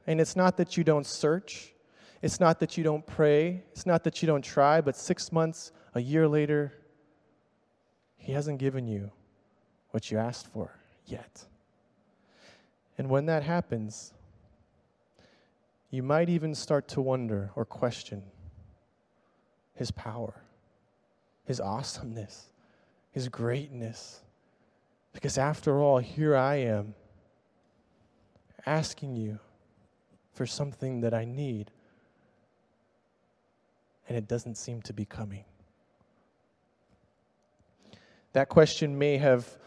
And 0.07 0.19
it's 0.19 0.35
not 0.35 0.57
that 0.57 0.75
you 0.75 0.83
don't 0.83 1.05
search, 1.05 1.73
it's 2.23 2.39
not 2.39 2.59
that 2.59 2.75
you 2.75 2.83
don't 2.83 3.05
pray, 3.05 3.63
it's 3.71 3.85
not 3.85 4.03
that 4.05 4.23
you 4.23 4.25
don't 4.25 4.43
try, 4.43 4.81
but 4.81 4.95
six 4.95 5.31
months, 5.31 5.71
a 5.93 5.99
year 5.99 6.27
later, 6.27 6.73
He 8.17 8.33
hasn't 8.33 8.59
given 8.59 8.87
you 8.87 9.11
what 9.91 10.11
you 10.11 10.17
asked 10.17 10.47
for 10.47 10.75
yet. 11.05 11.45
And 12.97 13.09
when 13.09 13.25
that 13.27 13.43
happens, 13.43 14.13
you 15.89 16.03
might 16.03 16.29
even 16.29 16.53
start 16.53 16.87
to 16.89 17.01
wonder 17.01 17.51
or 17.55 17.65
question 17.65 18.23
his 19.73 19.91
power, 19.91 20.33
his 21.45 21.61
awesomeness, 21.61 22.49
his 23.11 23.29
greatness. 23.29 24.21
Because 25.13 25.37
after 25.37 25.79
all, 25.79 25.99
here 25.99 26.35
I 26.35 26.55
am 26.55 26.93
asking 28.65 29.15
you 29.15 29.39
for 30.33 30.45
something 30.45 31.01
that 31.01 31.13
I 31.13 31.25
need, 31.25 31.71
and 34.07 34.17
it 34.17 34.27
doesn't 34.27 34.55
seem 34.55 34.81
to 34.83 34.93
be 34.93 35.05
coming. 35.05 35.45
That 38.39 38.47
question 38.47 38.97
may 38.97 39.17
have, 39.17 39.57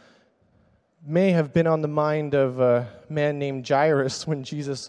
may 1.07 1.33
have 1.33 1.53
been 1.53 1.67
on 1.67 1.83
the 1.83 1.89
mind 1.89 2.35
of 2.35 2.59
a 2.59 2.89
man 3.11 3.39
named 3.39 3.69
Jairus 3.69 4.27
when 4.27 4.43
Jesus' 4.43 4.89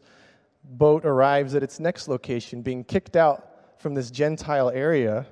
boat 0.63 1.03
arrives 1.03 1.53
at 1.53 1.63
its 1.63 1.81
next 1.81 2.07
location, 2.07 2.61
being 2.61 2.85
kicked 2.85 3.17
out 3.17 3.45
from 3.79 3.93
this 3.93 4.09
Gentile 4.09 4.69
area. 4.69 5.25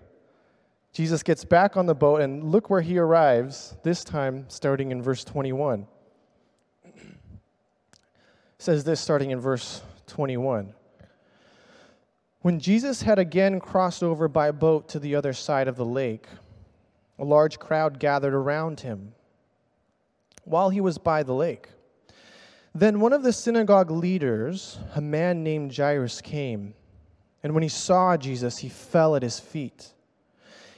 Jesus 0.91 1.23
gets 1.23 1.45
back 1.45 1.77
on 1.77 1.85
the 1.85 1.95
boat, 1.95 2.19
and 2.19 2.43
look 2.43 2.69
where 2.69 2.81
he 2.81 2.97
arrives, 2.97 3.77
this 3.83 4.03
time 4.03 4.43
starting 4.49 4.91
in 4.91 5.01
verse 5.01 5.23
21. 5.23 5.87
It 6.83 6.93
says 8.57 8.83
this 8.83 8.99
starting 8.99 9.31
in 9.31 9.39
verse 9.39 9.81
21. 10.07 10.73
When 12.41 12.59
Jesus 12.59 13.03
had 13.03 13.17
again 13.17 13.61
crossed 13.61 14.03
over 14.03 14.27
by 14.27 14.51
boat 14.51 14.89
to 14.89 14.99
the 14.99 15.15
other 15.15 15.31
side 15.31 15.69
of 15.69 15.77
the 15.77 15.85
lake, 15.85 16.27
a 17.21 17.23
large 17.23 17.59
crowd 17.59 17.99
gathered 17.99 18.33
around 18.33 18.79
him 18.79 19.13
while 20.43 20.71
he 20.71 20.81
was 20.81 20.97
by 20.97 21.21
the 21.21 21.33
lake. 21.33 21.69
Then 22.73 22.99
one 22.99 23.13
of 23.13 23.21
the 23.21 23.31
synagogue 23.31 23.91
leaders, 23.91 24.79
a 24.95 25.01
man 25.01 25.43
named 25.43 25.75
Jairus, 25.75 26.19
came, 26.19 26.73
and 27.43 27.53
when 27.53 27.61
he 27.61 27.69
saw 27.69 28.17
Jesus, 28.17 28.57
he 28.57 28.69
fell 28.69 29.15
at 29.15 29.21
his 29.21 29.39
feet. 29.39 29.93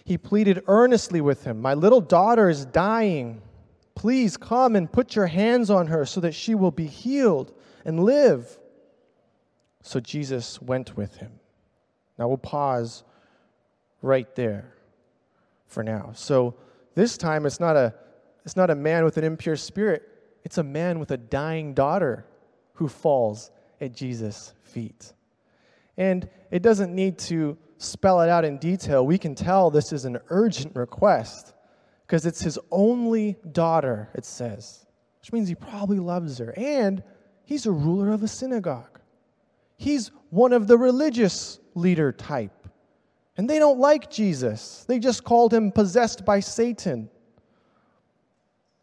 He 0.03 0.17
pleaded 0.17 0.63
earnestly 0.67 1.21
with 1.21 1.45
him, 1.45 1.61
My 1.61 1.75
little 1.75 2.01
daughter 2.01 2.49
is 2.49 2.65
dying. 2.65 3.41
Please 3.95 4.35
come 4.35 4.75
and 4.75 4.91
put 4.91 5.15
your 5.15 5.27
hands 5.27 5.69
on 5.69 5.87
her 5.87 6.05
so 6.05 6.19
that 6.19 6.33
she 6.33 6.55
will 6.55 6.71
be 6.71 6.87
healed 6.87 7.53
and 7.85 8.03
live. 8.03 8.59
So 9.81 10.01
Jesus 10.01 10.61
went 10.61 10.97
with 10.97 11.15
him. 11.17 11.31
Now 12.17 12.27
we'll 12.27 12.37
pause 12.37 13.03
right 14.01 14.33
there 14.35 14.73
for 15.73 15.83
now. 15.83 16.11
So 16.13 16.55
this 16.95 17.17
time 17.17 17.45
it's 17.45 17.59
not 17.59 17.75
a 17.75 17.93
it's 18.45 18.55
not 18.55 18.69
a 18.69 18.75
man 18.75 19.03
with 19.03 19.17
an 19.17 19.23
impure 19.23 19.55
spirit. 19.55 20.03
It's 20.43 20.57
a 20.57 20.63
man 20.63 20.99
with 20.99 21.11
a 21.11 21.17
dying 21.17 21.73
daughter 21.73 22.25
who 22.73 22.87
falls 22.87 23.51
at 23.79 23.93
Jesus' 23.93 24.53
feet. 24.63 25.13
And 25.97 26.29
it 26.51 26.61
doesn't 26.61 26.93
need 26.93 27.17
to 27.19 27.57
spell 27.77 28.21
it 28.21 28.29
out 28.29 28.45
in 28.45 28.57
detail. 28.57 29.05
We 29.05 29.17
can 29.17 29.35
tell 29.35 29.69
this 29.69 29.93
is 29.93 30.05
an 30.05 30.19
urgent 30.29 30.75
request 30.75 31.53
because 32.05 32.25
it's 32.25 32.41
his 32.41 32.59
only 32.71 33.37
daughter, 33.51 34.09
it 34.13 34.25
says, 34.25 34.85
which 35.21 35.31
means 35.31 35.47
he 35.47 35.55
probably 35.55 35.99
loves 35.99 36.37
her. 36.39 36.53
And 36.57 37.03
he's 37.45 37.65
a 37.65 37.71
ruler 37.71 38.11
of 38.11 38.23
a 38.23 38.27
synagogue. 38.27 38.99
He's 39.77 40.11
one 40.29 40.53
of 40.53 40.67
the 40.67 40.77
religious 40.77 41.59
leader 41.75 42.11
type. 42.11 42.62
And 43.37 43.49
they 43.49 43.59
don't 43.59 43.79
like 43.79 44.11
Jesus. 44.11 44.85
They 44.87 44.99
just 44.99 45.23
called 45.23 45.53
him 45.53 45.71
possessed 45.71 46.23
by 46.23 46.39
Satan. 46.39 47.09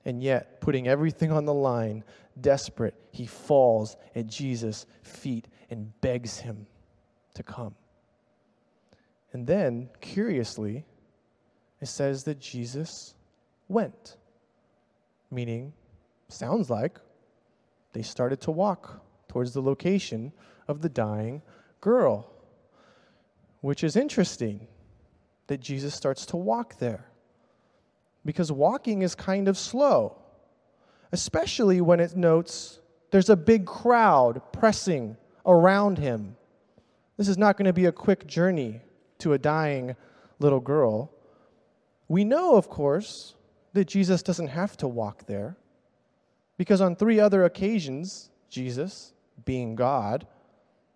And 0.04 0.22
yet, 0.22 0.60
putting 0.60 0.88
everything 0.88 1.30
on 1.30 1.44
the 1.44 1.54
line, 1.54 2.04
desperate, 2.40 2.94
he 3.12 3.26
falls 3.26 3.96
at 4.16 4.26
Jesus' 4.26 4.86
feet 5.02 5.46
and 5.68 5.92
begs 6.00 6.38
him 6.38 6.66
to 7.34 7.42
come. 7.42 7.74
And 9.32 9.46
then, 9.46 9.88
curiously, 10.00 10.84
it 11.80 11.86
says 11.86 12.24
that 12.24 12.40
Jesus 12.40 13.14
went, 13.68 14.16
meaning, 15.30 15.72
sounds 16.28 16.70
like 16.70 16.98
they 17.92 18.02
started 18.02 18.40
to 18.42 18.50
walk 18.50 19.02
towards 19.28 19.52
the 19.52 19.62
location 19.62 20.32
of 20.66 20.82
the 20.82 20.88
dying 20.88 21.42
girl, 21.80 22.32
which 23.60 23.84
is 23.84 23.96
interesting 23.96 24.66
that 25.46 25.60
Jesus 25.60 25.94
starts 25.94 26.26
to 26.26 26.36
walk 26.36 26.78
there 26.78 27.06
because 28.24 28.52
walking 28.52 29.02
is 29.02 29.14
kind 29.14 29.48
of 29.48 29.58
slow, 29.58 30.16
especially 31.12 31.80
when 31.80 32.00
it 32.00 32.16
notes 32.16 32.80
there's 33.10 33.30
a 33.30 33.36
big 33.36 33.66
crowd 33.66 34.40
pressing 34.52 35.16
around 35.44 35.98
him. 35.98 36.36
This 37.16 37.28
is 37.28 37.38
not 37.38 37.56
going 37.56 37.66
to 37.66 37.72
be 37.72 37.86
a 37.86 37.92
quick 37.92 38.26
journey 38.26 38.80
to 39.18 39.32
a 39.32 39.38
dying 39.38 39.96
little 40.38 40.60
girl. 40.60 41.10
We 42.08 42.24
know, 42.24 42.56
of 42.56 42.68
course, 42.68 43.34
that 43.72 43.86
Jesus 43.86 44.22
doesn't 44.22 44.48
have 44.48 44.76
to 44.78 44.88
walk 44.88 45.26
there 45.26 45.56
because 46.56 46.80
on 46.80 46.96
three 46.96 47.20
other 47.20 47.44
occasions, 47.44 48.30
Jesus, 48.48 49.12
being 49.44 49.74
God, 49.74 50.26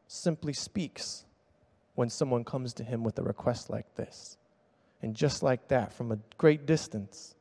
simply 0.06 0.52
speaks 0.52 1.24
when 1.94 2.10
someone 2.10 2.44
comes 2.44 2.72
to 2.74 2.84
him 2.84 3.04
with 3.04 3.18
a 3.18 3.22
request 3.22 3.70
like 3.70 3.94
this. 3.94 4.36
And 5.02 5.14
just 5.14 5.42
like 5.42 5.68
that, 5.68 5.92
from 5.92 6.12
a 6.12 6.18
great 6.38 6.66
distance, 6.66 7.34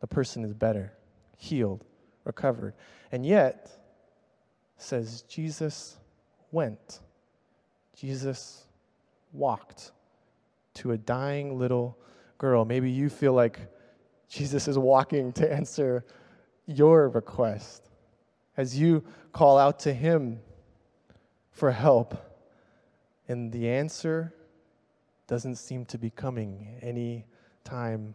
the 0.00 0.06
person 0.06 0.44
is 0.44 0.54
better, 0.54 0.92
healed, 1.36 1.84
recovered. 2.24 2.74
And 3.12 3.26
yet, 3.26 3.70
says 4.78 5.22
Jesus 5.22 5.96
went. 6.50 7.00
Jesus 7.96 8.66
walked 9.32 9.92
to 10.74 10.92
a 10.92 10.98
dying 10.98 11.58
little 11.58 11.98
girl. 12.38 12.64
Maybe 12.64 12.90
you 12.90 13.08
feel 13.08 13.32
like 13.32 13.58
Jesus 14.28 14.68
is 14.68 14.78
walking 14.78 15.32
to 15.34 15.52
answer 15.52 16.04
your 16.66 17.08
request 17.08 17.88
as 18.56 18.78
you 18.78 19.04
call 19.32 19.58
out 19.58 19.80
to 19.80 19.92
him 19.92 20.40
for 21.50 21.70
help. 21.70 22.35
And 23.28 23.52
the 23.52 23.68
answer 23.68 24.32
doesn't 25.26 25.56
seem 25.56 25.84
to 25.86 25.98
be 25.98 26.10
coming 26.10 26.78
any 26.80 27.26
time 27.64 28.14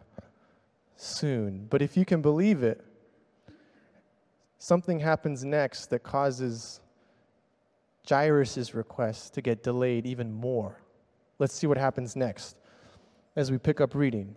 soon. 0.96 1.66
But 1.68 1.82
if 1.82 1.96
you 1.96 2.04
can 2.04 2.22
believe 2.22 2.62
it, 2.62 2.84
something 4.58 5.00
happens 5.00 5.44
next 5.44 5.86
that 5.90 6.02
causes 6.02 6.80
Jairus' 8.08 8.74
request 8.74 9.34
to 9.34 9.42
get 9.42 9.62
delayed 9.62 10.06
even 10.06 10.32
more. 10.32 10.80
Let's 11.38 11.54
see 11.54 11.66
what 11.66 11.76
happens 11.76 12.16
next 12.16 12.56
as 13.36 13.50
we 13.50 13.58
pick 13.58 13.80
up 13.80 13.94
reading. 13.94 14.36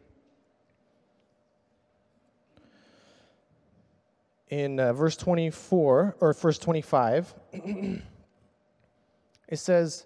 In 4.49 4.79
uh, 4.79 4.93
verse 4.93 5.17
24, 5.17 6.17
or 6.19 6.33
verse 6.33 6.59
25, 6.59 7.33
it 7.53 8.01
says, 9.53 10.05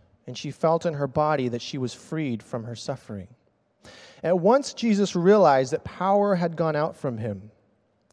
and 0.31 0.37
she 0.37 0.49
felt 0.49 0.85
in 0.85 0.93
her 0.93 1.07
body 1.07 1.49
that 1.49 1.61
she 1.61 1.77
was 1.77 1.93
freed 1.93 2.41
from 2.41 2.63
her 2.63 2.73
suffering. 2.73 3.27
At 4.23 4.39
once, 4.39 4.73
Jesus 4.73 5.13
realized 5.13 5.73
that 5.73 5.83
power 5.83 6.35
had 6.35 6.55
gone 6.55 6.73
out 6.73 6.95
from 6.95 7.17
him. 7.17 7.51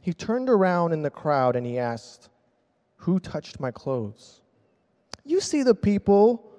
He 0.03 0.13
turned 0.13 0.51
around 0.51 0.93
in 0.93 1.03
the 1.03 1.11
crowd 1.11 1.55
and 1.55 1.65
he 1.65 1.79
asked, 1.79 2.29
Who 2.97 3.21
touched 3.21 3.61
my 3.61 3.71
clothes? 3.71 4.41
You 5.25 5.41
see 5.41 5.63
the 5.63 5.77
people 5.77 6.51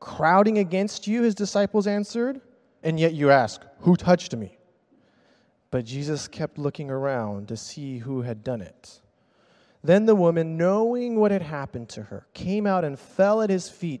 crowding 0.00 0.56
against 0.56 1.06
you, 1.06 1.20
his 1.20 1.34
disciples 1.34 1.86
answered, 1.86 2.40
and 2.82 2.98
yet 2.98 3.12
you 3.12 3.30
ask, 3.30 3.60
Who 3.80 3.94
touched 3.94 4.34
me? 4.34 4.56
But 5.70 5.84
Jesus 5.84 6.28
kept 6.28 6.56
looking 6.56 6.90
around 6.90 7.48
to 7.48 7.58
see 7.58 7.98
who 7.98 8.22
had 8.22 8.42
done 8.42 8.62
it. 8.62 9.02
Then 9.84 10.06
the 10.06 10.14
woman, 10.14 10.56
knowing 10.56 11.20
what 11.20 11.30
had 11.30 11.42
happened 11.42 11.90
to 11.90 12.04
her, 12.04 12.26
came 12.32 12.66
out 12.66 12.86
and 12.86 12.98
fell 12.98 13.42
at 13.42 13.50
his 13.50 13.68
feet 13.68 14.00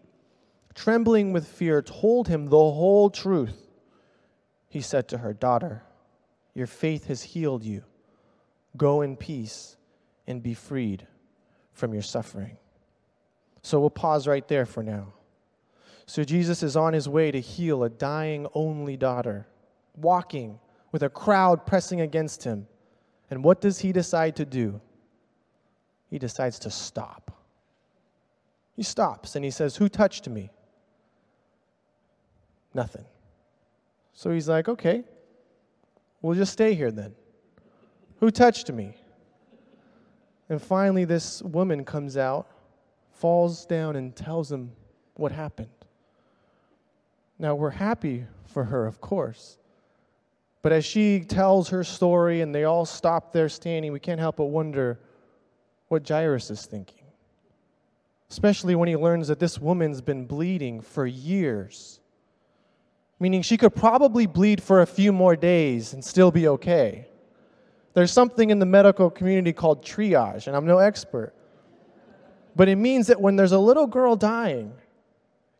trembling 0.76 1.32
with 1.32 1.48
fear, 1.48 1.82
told 1.82 2.28
him 2.28 2.44
the 2.44 2.56
whole 2.56 3.10
truth. 3.10 3.66
He 4.68 4.80
said 4.80 5.08
to 5.08 5.18
her, 5.18 5.32
Daughter, 5.32 5.82
your 6.54 6.66
faith 6.66 7.06
has 7.06 7.22
healed 7.22 7.64
you. 7.64 7.82
Go 8.76 9.00
in 9.00 9.16
peace 9.16 9.76
and 10.26 10.42
be 10.42 10.54
freed 10.54 11.06
from 11.72 11.92
your 11.92 12.02
suffering. 12.02 12.58
So 13.62 13.80
we'll 13.80 13.90
pause 13.90 14.28
right 14.28 14.46
there 14.46 14.66
for 14.66 14.82
now. 14.82 15.14
So 16.06 16.22
Jesus 16.22 16.62
is 16.62 16.76
on 16.76 16.92
his 16.92 17.08
way 17.08 17.30
to 17.30 17.40
heal 17.40 17.82
a 17.82 17.88
dying 17.88 18.46
only 18.54 18.96
daughter, 18.96 19.48
walking 19.96 20.60
with 20.92 21.02
a 21.02 21.08
crowd 21.08 21.66
pressing 21.66 22.00
against 22.00 22.44
him. 22.44 22.68
And 23.30 23.42
what 23.42 23.60
does 23.60 23.80
he 23.80 23.92
decide 23.92 24.36
to 24.36 24.44
do? 24.44 24.80
He 26.10 26.18
decides 26.18 26.58
to 26.60 26.70
stop. 26.70 27.32
He 28.76 28.82
stops 28.82 29.34
and 29.34 29.44
he 29.44 29.50
says, 29.50 29.74
Who 29.76 29.88
touched 29.88 30.28
me? 30.28 30.50
Nothing. 32.76 33.06
So 34.12 34.30
he's 34.30 34.48
like, 34.48 34.68
Okay, 34.68 35.02
we'll 36.20 36.36
just 36.36 36.52
stay 36.52 36.74
here 36.74 36.90
then. 36.90 37.14
Who 38.20 38.30
touched 38.30 38.70
me? 38.70 38.94
And 40.50 40.60
finally, 40.60 41.06
this 41.06 41.42
woman 41.42 41.84
comes 41.84 42.18
out, 42.18 42.46
falls 43.12 43.64
down, 43.64 43.96
and 43.96 44.14
tells 44.14 44.52
him 44.52 44.72
what 45.14 45.32
happened. 45.32 45.70
Now, 47.38 47.54
we're 47.54 47.70
happy 47.70 48.26
for 48.44 48.64
her, 48.64 48.86
of 48.86 49.00
course. 49.00 49.56
But 50.60 50.72
as 50.72 50.84
she 50.84 51.20
tells 51.20 51.70
her 51.70 51.82
story 51.82 52.42
and 52.42 52.54
they 52.54 52.64
all 52.64 52.84
stop 52.84 53.32
there 53.32 53.48
standing, 53.48 53.90
we 53.90 54.00
can't 54.00 54.20
help 54.20 54.36
but 54.36 54.46
wonder 54.46 55.00
what 55.88 56.06
Jairus 56.06 56.50
is 56.50 56.66
thinking. 56.66 57.04
Especially 58.30 58.74
when 58.74 58.88
he 58.88 58.96
learns 58.96 59.28
that 59.28 59.38
this 59.38 59.58
woman's 59.58 60.00
been 60.02 60.26
bleeding 60.26 60.80
for 60.80 61.06
years. 61.06 62.00
Meaning 63.18 63.42
she 63.42 63.56
could 63.56 63.74
probably 63.74 64.26
bleed 64.26 64.62
for 64.62 64.82
a 64.82 64.86
few 64.86 65.12
more 65.12 65.36
days 65.36 65.92
and 65.92 66.04
still 66.04 66.30
be 66.30 66.48
okay. 66.48 67.08
There's 67.94 68.12
something 68.12 68.50
in 68.50 68.58
the 68.58 68.66
medical 68.66 69.08
community 69.08 69.54
called 69.54 69.82
triage, 69.82 70.46
and 70.46 70.54
I'm 70.54 70.66
no 70.66 70.78
expert. 70.78 71.32
But 72.54 72.68
it 72.68 72.76
means 72.76 73.06
that 73.06 73.20
when 73.20 73.36
there's 73.36 73.52
a 73.52 73.58
little 73.58 73.86
girl 73.86 74.16
dying, 74.16 74.74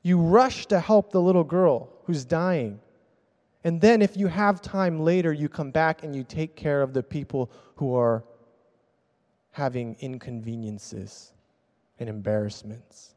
you 0.03 0.19
rush 0.19 0.67
to 0.67 0.79
help 0.79 1.13
the 1.13 1.21
little 1.21 1.45
girl 1.45 1.89
who's 2.05 2.25
dying. 2.25 2.81
And 3.65 3.81
then, 3.81 4.03
if 4.03 4.17
you 4.17 4.29
have 4.29 4.63
time 4.63 5.01
later, 5.01 5.33
you 5.33 5.49
come 5.49 5.71
back 5.71 6.05
and 6.05 6.15
you 6.15 6.25
take 6.25 6.57
care 6.57 6.83
of 6.83 6.93
the 6.93 7.03
people 7.03 7.51
who 7.77 7.97
are 7.97 8.23
having 9.51 9.97
inconveniences 10.01 11.33
and 11.99 12.09
embarrassments. 12.09 13.15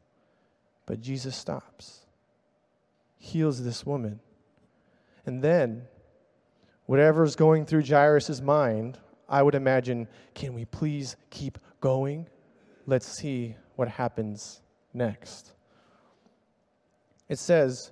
But 0.85 1.01
Jesus 1.01 1.35
stops, 1.35 2.05
heals 3.17 3.63
this 3.63 3.85
woman. 3.85 4.21
And 5.25 5.41
then, 5.43 5.87
whatever's 6.85 7.35
going 7.35 7.65
through 7.65 7.83
Jairus' 7.85 8.41
mind, 8.41 8.97
I 9.27 9.43
would 9.43 9.55
imagine, 9.55 10.07
can 10.33 10.53
we 10.53 10.65
please 10.65 11.15
keep 11.29 11.57
going? 11.81 12.27
Let's 12.85 13.07
see 13.07 13.55
what 13.75 13.87
happens 13.87 14.61
next. 14.93 15.53
It 17.27 17.37
says 17.37 17.91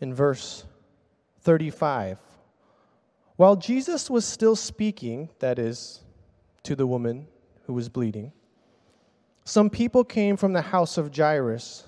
in 0.00 0.12
verse 0.12 0.64
35 1.40 2.18
While 3.36 3.56
Jesus 3.56 4.10
was 4.10 4.26
still 4.26 4.56
speaking, 4.56 5.30
that 5.38 5.58
is, 5.58 6.02
to 6.64 6.76
the 6.76 6.86
woman 6.86 7.26
who 7.66 7.72
was 7.72 7.88
bleeding, 7.88 8.32
some 9.44 9.70
people 9.70 10.04
came 10.04 10.36
from 10.36 10.52
the 10.52 10.62
house 10.62 10.98
of 10.98 11.14
Jairus, 11.16 11.84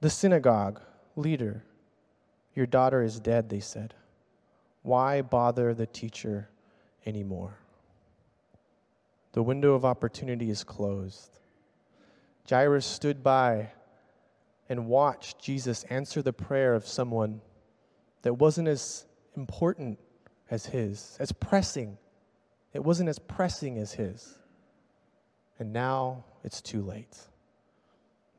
the 0.00 0.10
synagogue 0.10 0.80
leader. 1.14 1.62
Your 2.54 2.66
daughter 2.66 3.02
is 3.02 3.20
dead, 3.20 3.48
they 3.48 3.60
said. 3.60 3.94
Why 4.82 5.22
bother 5.22 5.74
the 5.74 5.86
teacher 5.86 6.48
anymore. 7.06 7.58
The 9.32 9.42
window 9.42 9.74
of 9.74 9.84
opportunity 9.84 10.50
is 10.50 10.64
closed. 10.64 11.40
Jairus 12.48 12.86
stood 12.86 13.22
by 13.22 13.70
and 14.68 14.86
watched 14.86 15.40
Jesus 15.40 15.84
answer 15.84 16.22
the 16.22 16.32
prayer 16.32 16.74
of 16.74 16.86
someone 16.86 17.40
that 18.22 18.34
wasn't 18.34 18.68
as 18.68 19.06
important 19.36 19.98
as 20.50 20.66
his, 20.66 21.16
as 21.18 21.32
pressing. 21.32 21.96
It 22.72 22.84
wasn't 22.84 23.08
as 23.08 23.18
pressing 23.18 23.78
as 23.78 23.92
his. 23.92 24.38
And 25.58 25.72
now 25.72 26.24
it's 26.44 26.60
too 26.60 26.82
late. 26.82 27.16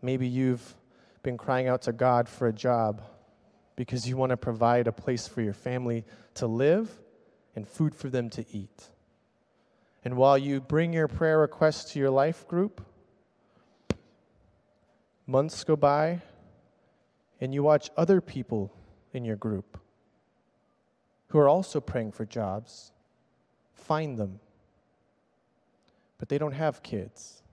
Maybe 0.01 0.27
you've 0.27 0.75
been 1.23 1.37
crying 1.37 1.67
out 1.67 1.83
to 1.83 1.93
God 1.93 2.27
for 2.27 2.47
a 2.47 2.53
job 2.53 3.01
because 3.75 4.07
you 4.07 4.17
want 4.17 4.29
to 4.29 4.37
provide 4.37 4.87
a 4.87 4.91
place 4.91 5.27
for 5.27 5.41
your 5.41 5.53
family 5.53 6.05
to 6.35 6.47
live 6.47 6.89
and 7.55 7.67
food 7.67 7.95
for 7.95 8.09
them 8.09 8.29
to 8.31 8.45
eat. 8.51 8.89
And 10.05 10.17
while 10.17 10.37
you 10.37 10.59
bring 10.59 10.93
your 10.93 11.07
prayer 11.07 11.39
requests 11.39 11.93
to 11.93 11.99
your 11.99 12.09
life 12.09 12.47
group, 12.47 12.85
months 15.25 15.63
go 15.63 15.75
by 15.75 16.21
and 17.39 17.53
you 17.53 17.63
watch 17.63 17.89
other 17.95 18.21
people 18.21 18.71
in 19.13 19.23
your 19.23 19.35
group 19.35 19.79
who 21.27 21.39
are 21.39 21.49
also 21.49 21.79
praying 21.79 22.11
for 22.11 22.25
jobs 22.25 22.91
find 23.73 24.17
them. 24.17 24.39
But 26.17 26.29
they 26.29 26.37
don't 26.37 26.53
have 26.53 26.83
kids, 26.83 27.43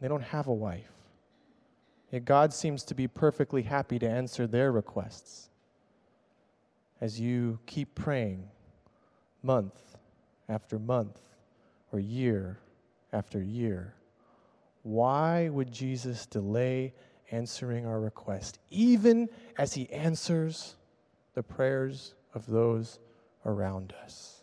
they 0.00 0.08
don't 0.08 0.22
have 0.22 0.46
a 0.46 0.54
wife. 0.54 1.01
Yet 2.12 2.26
God 2.26 2.52
seems 2.52 2.84
to 2.84 2.94
be 2.94 3.08
perfectly 3.08 3.62
happy 3.62 3.98
to 3.98 4.08
answer 4.08 4.46
their 4.46 4.70
requests 4.70 5.48
as 7.00 7.18
you 7.18 7.58
keep 7.64 7.94
praying 7.94 8.48
month 9.42 9.96
after 10.46 10.78
month 10.78 11.18
or 11.90 11.98
year 11.98 12.58
after 13.14 13.42
year. 13.42 13.94
Why 14.82 15.48
would 15.48 15.72
Jesus 15.72 16.26
delay 16.26 16.92
answering 17.30 17.86
our 17.86 17.98
request, 17.98 18.58
even 18.70 19.30
as 19.56 19.72
he 19.72 19.90
answers 19.90 20.76
the 21.34 21.42
prayers 21.42 22.14
of 22.34 22.46
those 22.46 22.98
around 23.46 23.94
us? 24.04 24.42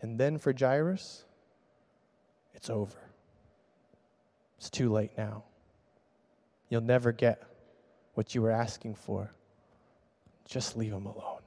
And 0.00 0.18
then 0.18 0.38
for 0.38 0.54
Jairus, 0.58 1.24
it's 2.54 2.70
over. 2.70 3.10
It's 4.56 4.70
too 4.70 4.90
late 4.90 5.12
now. 5.18 5.44
You'll 6.68 6.82
never 6.82 7.12
get 7.12 7.42
what 8.14 8.34
you 8.34 8.42
were 8.42 8.50
asking 8.50 8.94
for. 8.94 9.30
Just 10.46 10.76
leave 10.76 10.92
him 10.92 11.06
alone. 11.06 11.40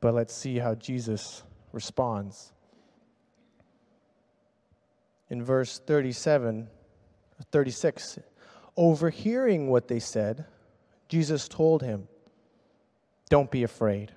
But 0.00 0.14
let's 0.14 0.34
see 0.34 0.58
how 0.58 0.74
Jesus 0.74 1.42
responds. 1.72 2.52
In 5.28 5.42
verse 5.42 5.78
37, 5.78 6.68
36, 7.50 8.18
overhearing 8.76 9.68
what 9.68 9.88
they 9.88 9.98
said, 9.98 10.44
Jesus 11.08 11.48
told 11.48 11.82
him, 11.82 12.08
Don't 13.28 13.50
be 13.50 13.62
afraid, 13.62 14.12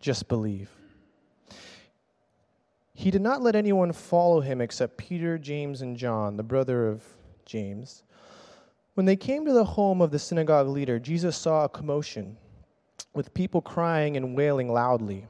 just 0.00 0.28
believe. 0.28 0.70
He 2.92 3.10
did 3.10 3.22
not 3.22 3.42
let 3.42 3.56
anyone 3.56 3.92
follow 3.92 4.40
him 4.40 4.60
except 4.60 4.96
Peter, 4.96 5.36
James, 5.36 5.82
and 5.82 5.96
John, 5.96 6.36
the 6.36 6.44
brother 6.44 6.86
of 6.86 7.02
James. 7.46 8.02
When 8.94 9.06
they 9.06 9.16
came 9.16 9.44
to 9.44 9.52
the 9.52 9.64
home 9.64 10.00
of 10.00 10.10
the 10.10 10.18
synagogue 10.18 10.68
leader, 10.68 10.98
Jesus 10.98 11.36
saw 11.36 11.64
a 11.64 11.68
commotion 11.68 12.36
with 13.12 13.34
people 13.34 13.60
crying 13.60 14.16
and 14.16 14.36
wailing 14.36 14.72
loudly. 14.72 15.26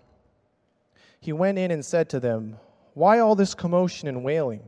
He 1.21 1.33
went 1.33 1.59
in 1.59 1.71
and 1.71 1.85
said 1.85 2.09
to 2.11 2.21
them, 2.21 2.59
Why 2.93 3.19
all 3.19 3.35
this 3.35 3.55
commotion 3.55 4.09
and 4.09 4.23
wailing? 4.23 4.63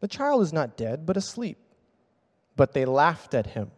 The 0.00 0.08
child 0.08 0.42
is 0.42 0.52
not 0.52 0.76
dead, 0.76 1.06
but 1.06 1.16
asleep. 1.16 1.58
But 2.56 2.72
they 2.72 2.84
laughed 2.84 3.34
at 3.34 3.46
him. 3.46 3.70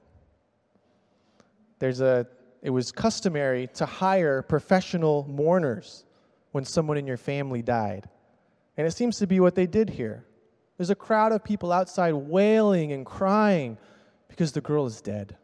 There's 1.79 2.01
a, 2.01 2.27
it 2.63 2.71
was 2.71 2.93
customary 2.93 3.69
to 3.75 3.87
hire 3.87 4.41
professional 4.43 5.27
mourners 5.29 6.05
when 6.53 6.65
someone 6.65 6.97
in 6.97 7.07
your 7.07 7.17
family 7.17 7.61
died. 7.61 8.09
And 8.77 8.87
it 8.87 8.93
seems 8.93 9.19
to 9.19 9.27
be 9.27 9.41
what 9.41 9.55
they 9.55 9.67
did 9.67 9.91
here. 9.91 10.25
There's 10.83 10.91
a 10.91 10.97
crowd 10.97 11.31
of 11.31 11.45
people 11.45 11.71
outside 11.71 12.13
wailing 12.13 12.91
and 12.91 13.07
crying 13.07 13.79
because 14.27 14.51
the 14.51 14.61
girl 14.61 14.85
is 14.85 15.01
dead. 15.01 15.37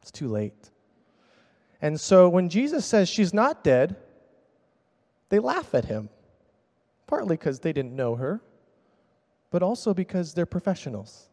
It's 0.00 0.10
too 0.10 0.26
late. 0.26 0.70
And 1.82 2.00
so 2.00 2.30
when 2.30 2.48
Jesus 2.48 2.86
says 2.86 3.06
she's 3.06 3.34
not 3.34 3.62
dead, 3.62 3.96
they 5.28 5.38
laugh 5.38 5.74
at 5.74 5.84
him, 5.84 6.08
partly 7.06 7.36
because 7.36 7.60
they 7.60 7.74
didn't 7.74 7.94
know 7.94 8.16
her, 8.16 8.40
but 9.50 9.62
also 9.62 9.92
because 9.92 10.32
they're 10.32 10.46
professionals. 10.46 11.28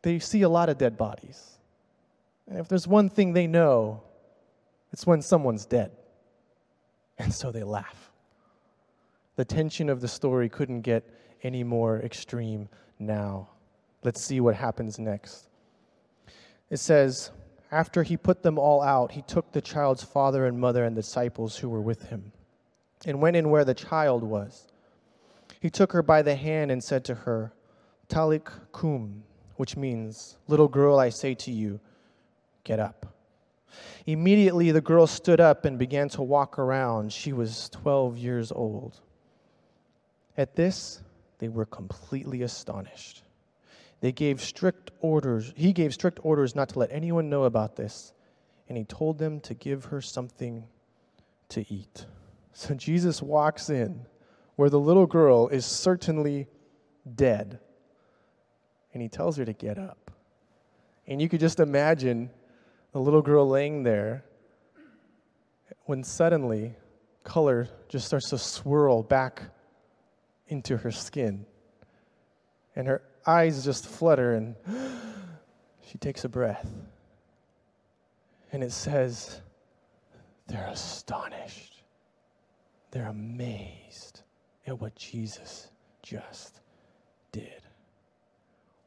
They 0.00 0.18
see 0.18 0.40
a 0.40 0.48
lot 0.48 0.70
of 0.70 0.78
dead 0.78 0.96
bodies. 0.96 1.58
And 2.46 2.58
if 2.58 2.68
there's 2.68 2.88
one 2.88 3.10
thing 3.10 3.34
they 3.34 3.46
know, 3.46 4.02
it's 4.94 5.06
when 5.06 5.20
someone's 5.20 5.66
dead. 5.66 5.90
And 7.18 7.34
so 7.34 7.52
they 7.52 7.64
laugh. 7.64 8.12
The 9.36 9.44
tension 9.44 9.90
of 9.90 10.00
the 10.00 10.08
story 10.08 10.48
couldn't 10.48 10.80
get 10.80 11.06
any 11.42 11.64
more 11.64 12.00
extreme 12.00 12.68
now. 12.98 13.48
Let's 14.04 14.20
see 14.20 14.40
what 14.40 14.54
happens 14.54 14.98
next. 14.98 15.48
It 16.70 16.78
says, 16.78 17.30
after 17.70 18.02
he 18.02 18.16
put 18.16 18.42
them 18.42 18.58
all 18.58 18.82
out, 18.82 19.12
he 19.12 19.22
took 19.22 19.52
the 19.52 19.60
child's 19.60 20.02
father 20.02 20.46
and 20.46 20.58
mother 20.58 20.84
and 20.84 20.94
disciples 20.94 21.56
who 21.56 21.68
were 21.68 21.80
with 21.80 22.08
him 22.08 22.32
and 23.06 23.20
went 23.20 23.36
in 23.36 23.50
where 23.50 23.64
the 23.64 23.74
child 23.74 24.22
was. 24.22 24.68
He 25.60 25.70
took 25.70 25.92
her 25.92 26.02
by 26.02 26.22
the 26.22 26.34
hand 26.34 26.70
and 26.70 26.82
said 26.82 27.04
to 27.06 27.14
her, 27.14 27.52
Talitha 28.08 28.52
koum, 28.72 29.22
which 29.56 29.76
means, 29.76 30.36
Little 30.46 30.68
girl, 30.68 30.98
I 30.98 31.10
say 31.10 31.34
to 31.34 31.50
you, 31.50 31.80
get 32.64 32.78
up. 32.78 33.06
Immediately 34.06 34.70
the 34.70 34.80
girl 34.80 35.06
stood 35.06 35.40
up 35.40 35.64
and 35.64 35.78
began 35.78 36.08
to 36.10 36.22
walk 36.22 36.58
around. 36.58 37.12
She 37.12 37.32
was 37.32 37.68
12 37.70 38.16
years 38.16 38.50
old. 38.50 39.00
At 40.36 40.54
this, 40.54 41.02
they 41.38 41.48
were 41.48 41.66
completely 41.66 42.42
astonished. 42.42 43.22
They 44.00 44.12
gave 44.12 44.40
strict 44.40 44.90
orders. 45.00 45.52
He 45.56 45.72
gave 45.72 45.92
strict 45.92 46.20
orders 46.22 46.54
not 46.54 46.68
to 46.70 46.78
let 46.78 46.92
anyone 46.92 47.28
know 47.28 47.44
about 47.44 47.76
this, 47.76 48.12
and 48.68 48.78
he 48.78 48.84
told 48.84 49.18
them 49.18 49.40
to 49.40 49.54
give 49.54 49.86
her 49.86 50.00
something 50.00 50.64
to 51.50 51.64
eat. 51.72 52.06
So 52.52 52.74
Jesus 52.74 53.22
walks 53.22 53.70
in 53.70 54.06
where 54.56 54.70
the 54.70 54.80
little 54.80 55.06
girl 55.06 55.48
is 55.48 55.64
certainly 55.64 56.48
dead, 57.14 57.60
and 58.92 59.02
he 59.02 59.08
tells 59.08 59.36
her 59.36 59.44
to 59.44 59.52
get 59.52 59.78
up. 59.78 60.10
And 61.06 61.22
you 61.22 61.28
could 61.28 61.40
just 61.40 61.60
imagine 61.60 62.30
the 62.92 63.00
little 63.00 63.22
girl 63.22 63.48
laying 63.48 63.82
there 63.82 64.24
when 65.84 66.04
suddenly 66.04 66.74
color 67.24 67.68
just 67.88 68.06
starts 68.06 68.30
to 68.30 68.38
swirl 68.38 69.02
back 69.02 69.42
into 70.48 70.76
her 70.78 70.90
skin. 70.90 71.46
And 72.74 72.88
her 72.88 73.02
eyes 73.26 73.64
just 73.64 73.86
flutter 73.86 74.34
and 74.34 74.56
she 75.82 75.98
takes 75.98 76.24
a 76.24 76.28
breath. 76.28 76.66
And 78.52 78.62
it 78.62 78.72
says, 78.72 79.40
they're 80.46 80.68
astonished. 80.68 81.82
They're 82.90 83.08
amazed 83.08 84.22
at 84.66 84.80
what 84.80 84.94
Jesus 84.94 85.68
just 86.02 86.60
did. 87.32 87.62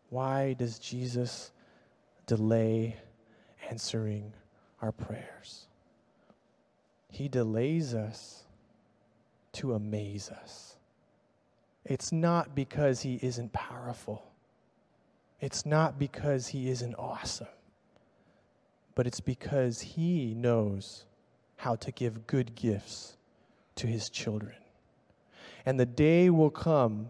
Why 0.10 0.54
does 0.54 0.80
Jesus 0.80 1.52
delay 2.26 2.98
answering 3.70 4.34
our 4.82 4.92
prayers? 4.92 5.68
He 7.10 7.28
delays 7.28 7.94
us 7.94 8.44
to 9.54 9.74
amaze 9.74 10.30
us. 10.30 10.71
It's 11.86 12.12
not 12.12 12.56
because 12.56 13.02
he 13.02 13.20
isn't 13.22 13.54
powerful. 13.54 14.24
It's 15.40 15.66
not 15.66 15.98
because 15.98 16.48
he 16.48 16.70
isn't 16.70 16.96
awesome. 16.96 17.48
But 18.94 19.08
it's 19.08 19.20
because 19.20 19.82
he 19.82 20.36
knows 20.36 21.06
how 21.58 21.76
to 21.76 21.92
give 21.92 22.28
good 22.28 22.56
gifts 22.56 23.18
to 23.76 23.88
his 23.88 24.10
children. 24.10 24.56
And 25.66 25.80
the 25.80 25.86
day 25.86 26.30
will 26.30 26.50
come 26.50 27.10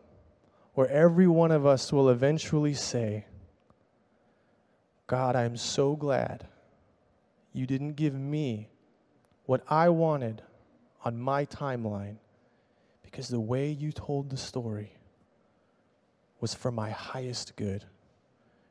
where 0.73 0.89
every 0.89 1.27
one 1.27 1.51
of 1.51 1.65
us 1.65 1.91
will 1.91 2.09
eventually 2.09 2.73
say, 2.73 3.25
God, 5.07 5.35
I'm 5.35 5.57
so 5.57 5.95
glad 5.95 6.47
you 7.51 7.65
didn't 7.65 7.93
give 7.93 8.13
me 8.13 8.69
what 9.45 9.63
I 9.67 9.89
wanted 9.89 10.41
on 11.03 11.19
my 11.19 11.45
timeline 11.45 12.17
because 13.11 13.27
the 13.27 13.39
way 13.39 13.69
you 13.69 13.91
told 13.91 14.29
the 14.29 14.37
story 14.37 14.95
was 16.39 16.53
for 16.53 16.71
my 16.71 16.89
highest 16.89 17.55
good 17.57 17.85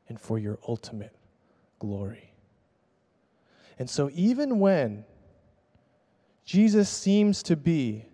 and 0.09 0.19
for 0.19 0.39
your 0.39 0.57
ultimate 0.67 1.15
glory. 1.79 2.33
And 3.79 3.89
so, 3.89 4.09
even 4.13 4.59
when 4.59 5.05
Jesus 6.43 6.89
seems 6.89 7.43
to 7.43 7.55
be 7.55 8.05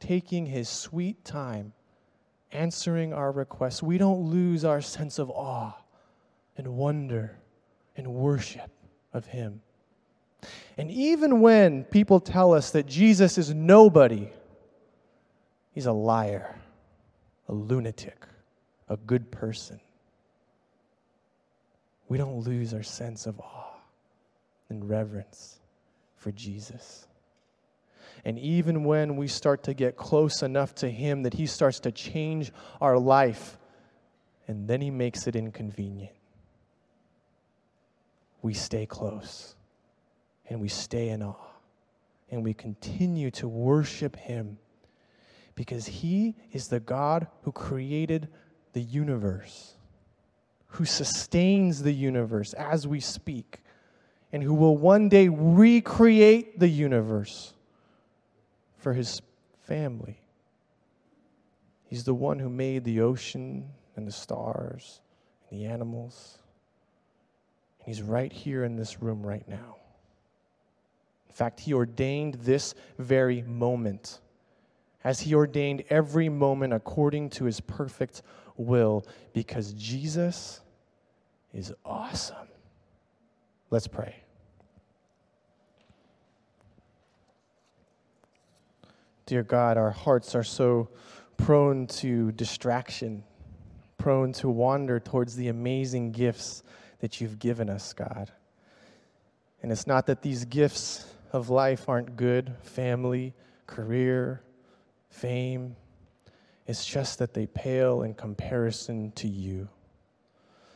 taking 0.00 0.46
his 0.46 0.68
sweet 0.68 1.24
time 1.24 1.72
answering 2.52 3.12
our 3.12 3.30
requests, 3.30 3.82
we 3.82 3.98
don't 3.98 4.30
lose 4.30 4.64
our 4.64 4.80
sense 4.80 5.18
of 5.18 5.30
awe 5.30 5.72
and 6.56 6.66
wonder 6.68 7.38
and 7.96 8.06
worship 8.08 8.70
of 9.12 9.26
him. 9.26 9.60
And 10.76 10.90
even 10.90 11.40
when 11.40 11.84
people 11.84 12.20
tell 12.20 12.52
us 12.52 12.70
that 12.72 12.86
Jesus 12.86 13.38
is 13.38 13.54
nobody, 13.54 14.30
he's 15.76 15.84
a 15.84 15.92
liar, 15.92 16.58
a 17.48 17.52
lunatic, 17.52 18.24
a 18.88 18.96
good 18.96 19.30
person, 19.30 19.78
we 22.08 22.16
don't 22.16 22.38
lose 22.38 22.72
our 22.72 22.82
sense 22.82 23.26
of 23.26 23.38
awe 23.38 23.76
and 24.70 24.88
reverence 24.88 25.60
for 26.16 26.32
Jesus. 26.32 27.06
And 28.24 28.38
even 28.38 28.84
when 28.84 29.16
we 29.16 29.28
start 29.28 29.64
to 29.64 29.74
get 29.74 29.96
close 29.96 30.42
enough 30.42 30.74
to 30.76 30.90
Him 30.90 31.24
that 31.24 31.34
He 31.34 31.44
starts 31.44 31.78
to 31.80 31.92
change 31.92 32.52
our 32.80 32.98
life, 32.98 33.58
and 34.48 34.66
then 34.66 34.80
He 34.80 34.90
makes 34.90 35.26
it 35.26 35.36
inconvenient, 35.36 36.14
we 38.40 38.54
stay 38.54 38.86
close 38.86 39.54
and 40.48 40.58
we 40.58 40.68
stay 40.68 41.10
in 41.10 41.22
awe 41.22 41.34
and 42.30 42.42
we 42.42 42.54
continue 42.54 43.30
to 43.32 43.46
worship 43.46 44.16
Him 44.16 44.56
because 45.56 45.86
He 45.86 46.36
is 46.52 46.68
the 46.68 46.78
God 46.78 47.26
who 47.42 47.50
created 47.50 48.28
the 48.74 48.82
universe, 48.82 49.74
who 50.68 50.84
sustains 50.84 51.82
the 51.82 51.92
universe 51.92 52.52
as 52.52 52.86
we 52.86 53.00
speak, 53.00 53.60
and 54.32 54.42
who 54.42 54.54
will 54.54 54.76
one 54.76 55.08
day 55.08 55.28
recreate 55.28 56.60
the 56.60 56.68
universe 56.68 57.54
for 58.76 58.92
His 58.92 59.20
family. 59.62 60.20
He's 61.86 62.04
the 62.04 62.14
one 62.14 62.38
who 62.38 62.50
made 62.50 62.84
the 62.84 63.00
ocean 63.00 63.70
and 63.96 64.06
the 64.06 64.12
stars 64.12 65.00
and 65.50 65.58
the 65.58 65.66
animals. 65.66 66.38
And 67.80 67.88
He's 67.88 68.02
right 68.02 68.32
here 68.32 68.62
in 68.62 68.76
this 68.76 69.00
room 69.02 69.26
right 69.26 69.48
now 69.48 69.76
In 71.28 71.34
fact, 71.34 71.60
He 71.60 71.72
ordained 71.72 72.34
this 72.34 72.74
very 72.98 73.42
moment, 73.42 74.20
as 75.04 75.20
He 75.20 75.34
ordained 75.34 75.84
every 75.90 76.28
moment 76.28 76.72
according 76.72 77.30
to 77.30 77.44
His 77.44 77.60
perfect 77.60 78.22
will, 78.56 79.04
because 79.32 79.72
Jesus 79.74 80.60
is 81.52 81.72
awesome. 81.84 82.48
Let's 83.70 83.86
pray. 83.86 84.16
Dear 89.26 89.42
God, 89.42 89.76
our 89.76 89.90
hearts 89.90 90.34
are 90.34 90.44
so 90.44 90.88
prone 91.36 91.86
to 91.88 92.30
distraction, 92.32 93.24
prone 93.98 94.32
to 94.34 94.48
wander 94.48 95.00
towards 95.00 95.34
the 95.34 95.48
amazing 95.48 96.12
gifts 96.12 96.62
that 97.00 97.20
you've 97.20 97.38
given 97.38 97.68
us, 97.68 97.92
God. 97.92 98.30
And 99.62 99.72
it's 99.72 99.86
not 99.86 100.06
that 100.06 100.22
these 100.22 100.44
gifts 100.44 101.06
of 101.32 101.50
life 101.50 101.88
aren't 101.88 102.16
good 102.16 102.54
family, 102.62 103.34
career, 103.66 104.42
fame. 105.16 105.76
It's 106.66 106.84
just 106.84 107.18
that 107.18 107.34
they 107.34 107.46
pale 107.46 108.02
in 108.02 108.14
comparison 108.14 109.12
to 109.12 109.28
you. 109.28 109.68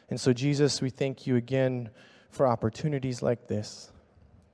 And 0.09 0.21
so, 0.21 0.33
Jesus, 0.33 0.81
we 0.81 0.91
thank 0.91 1.27
you 1.27 1.37
again 1.37 1.91
for 2.31 2.47
opportunities 2.47 3.23
like 3.23 3.49
this 3.49 3.93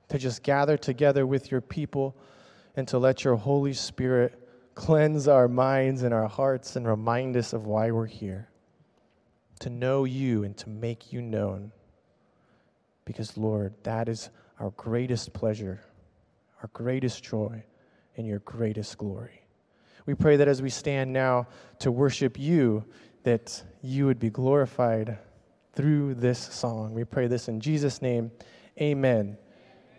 to 0.09 0.17
just 0.17 0.43
gather 0.43 0.77
together 0.77 1.25
with 1.25 1.51
your 1.51 1.61
people 1.61 2.15
and 2.75 2.87
to 2.87 2.97
let 2.97 3.23
your 3.23 3.35
Holy 3.35 3.73
Spirit 3.73 4.47
cleanse 4.75 5.27
our 5.27 5.47
minds 5.47 6.03
and 6.03 6.13
our 6.13 6.27
hearts 6.27 6.75
and 6.75 6.87
remind 6.87 7.35
us 7.35 7.53
of 7.53 7.65
why 7.65 7.91
we're 7.91 8.05
here. 8.05 8.49
To 9.61 9.69
know 9.69 10.05
you 10.05 10.43
and 10.43 10.55
to 10.57 10.69
make 10.69 11.11
you 11.11 11.21
known. 11.21 11.71
Because, 13.05 13.37
Lord, 13.37 13.73
that 13.83 14.07
is 14.07 14.29
our 14.59 14.69
greatest 14.71 15.33
pleasure 15.33 15.81
our 16.61 16.69
greatest 16.73 17.23
joy 17.23 17.63
and 18.15 18.25
your 18.25 18.39
greatest 18.39 18.97
glory. 18.97 19.46
We 20.07 20.15
pray 20.15 20.37
that 20.37 20.47
as 20.47 20.61
we 20.61 20.69
stand 20.69 21.13
now 21.13 21.47
to 21.79 21.91
worship 21.91 22.39
you, 22.39 22.85
that 23.23 23.61
you 23.83 24.05
would 24.05 24.19
be 24.19 24.29
glorified 24.29 25.19
through 25.73 26.15
this 26.15 26.39
song. 26.39 26.93
We 26.93 27.03
pray 27.03 27.27
this 27.27 27.49
in 27.49 27.59
Jesus' 27.59 28.01
name. 28.01 28.31
Amen. 28.81 29.37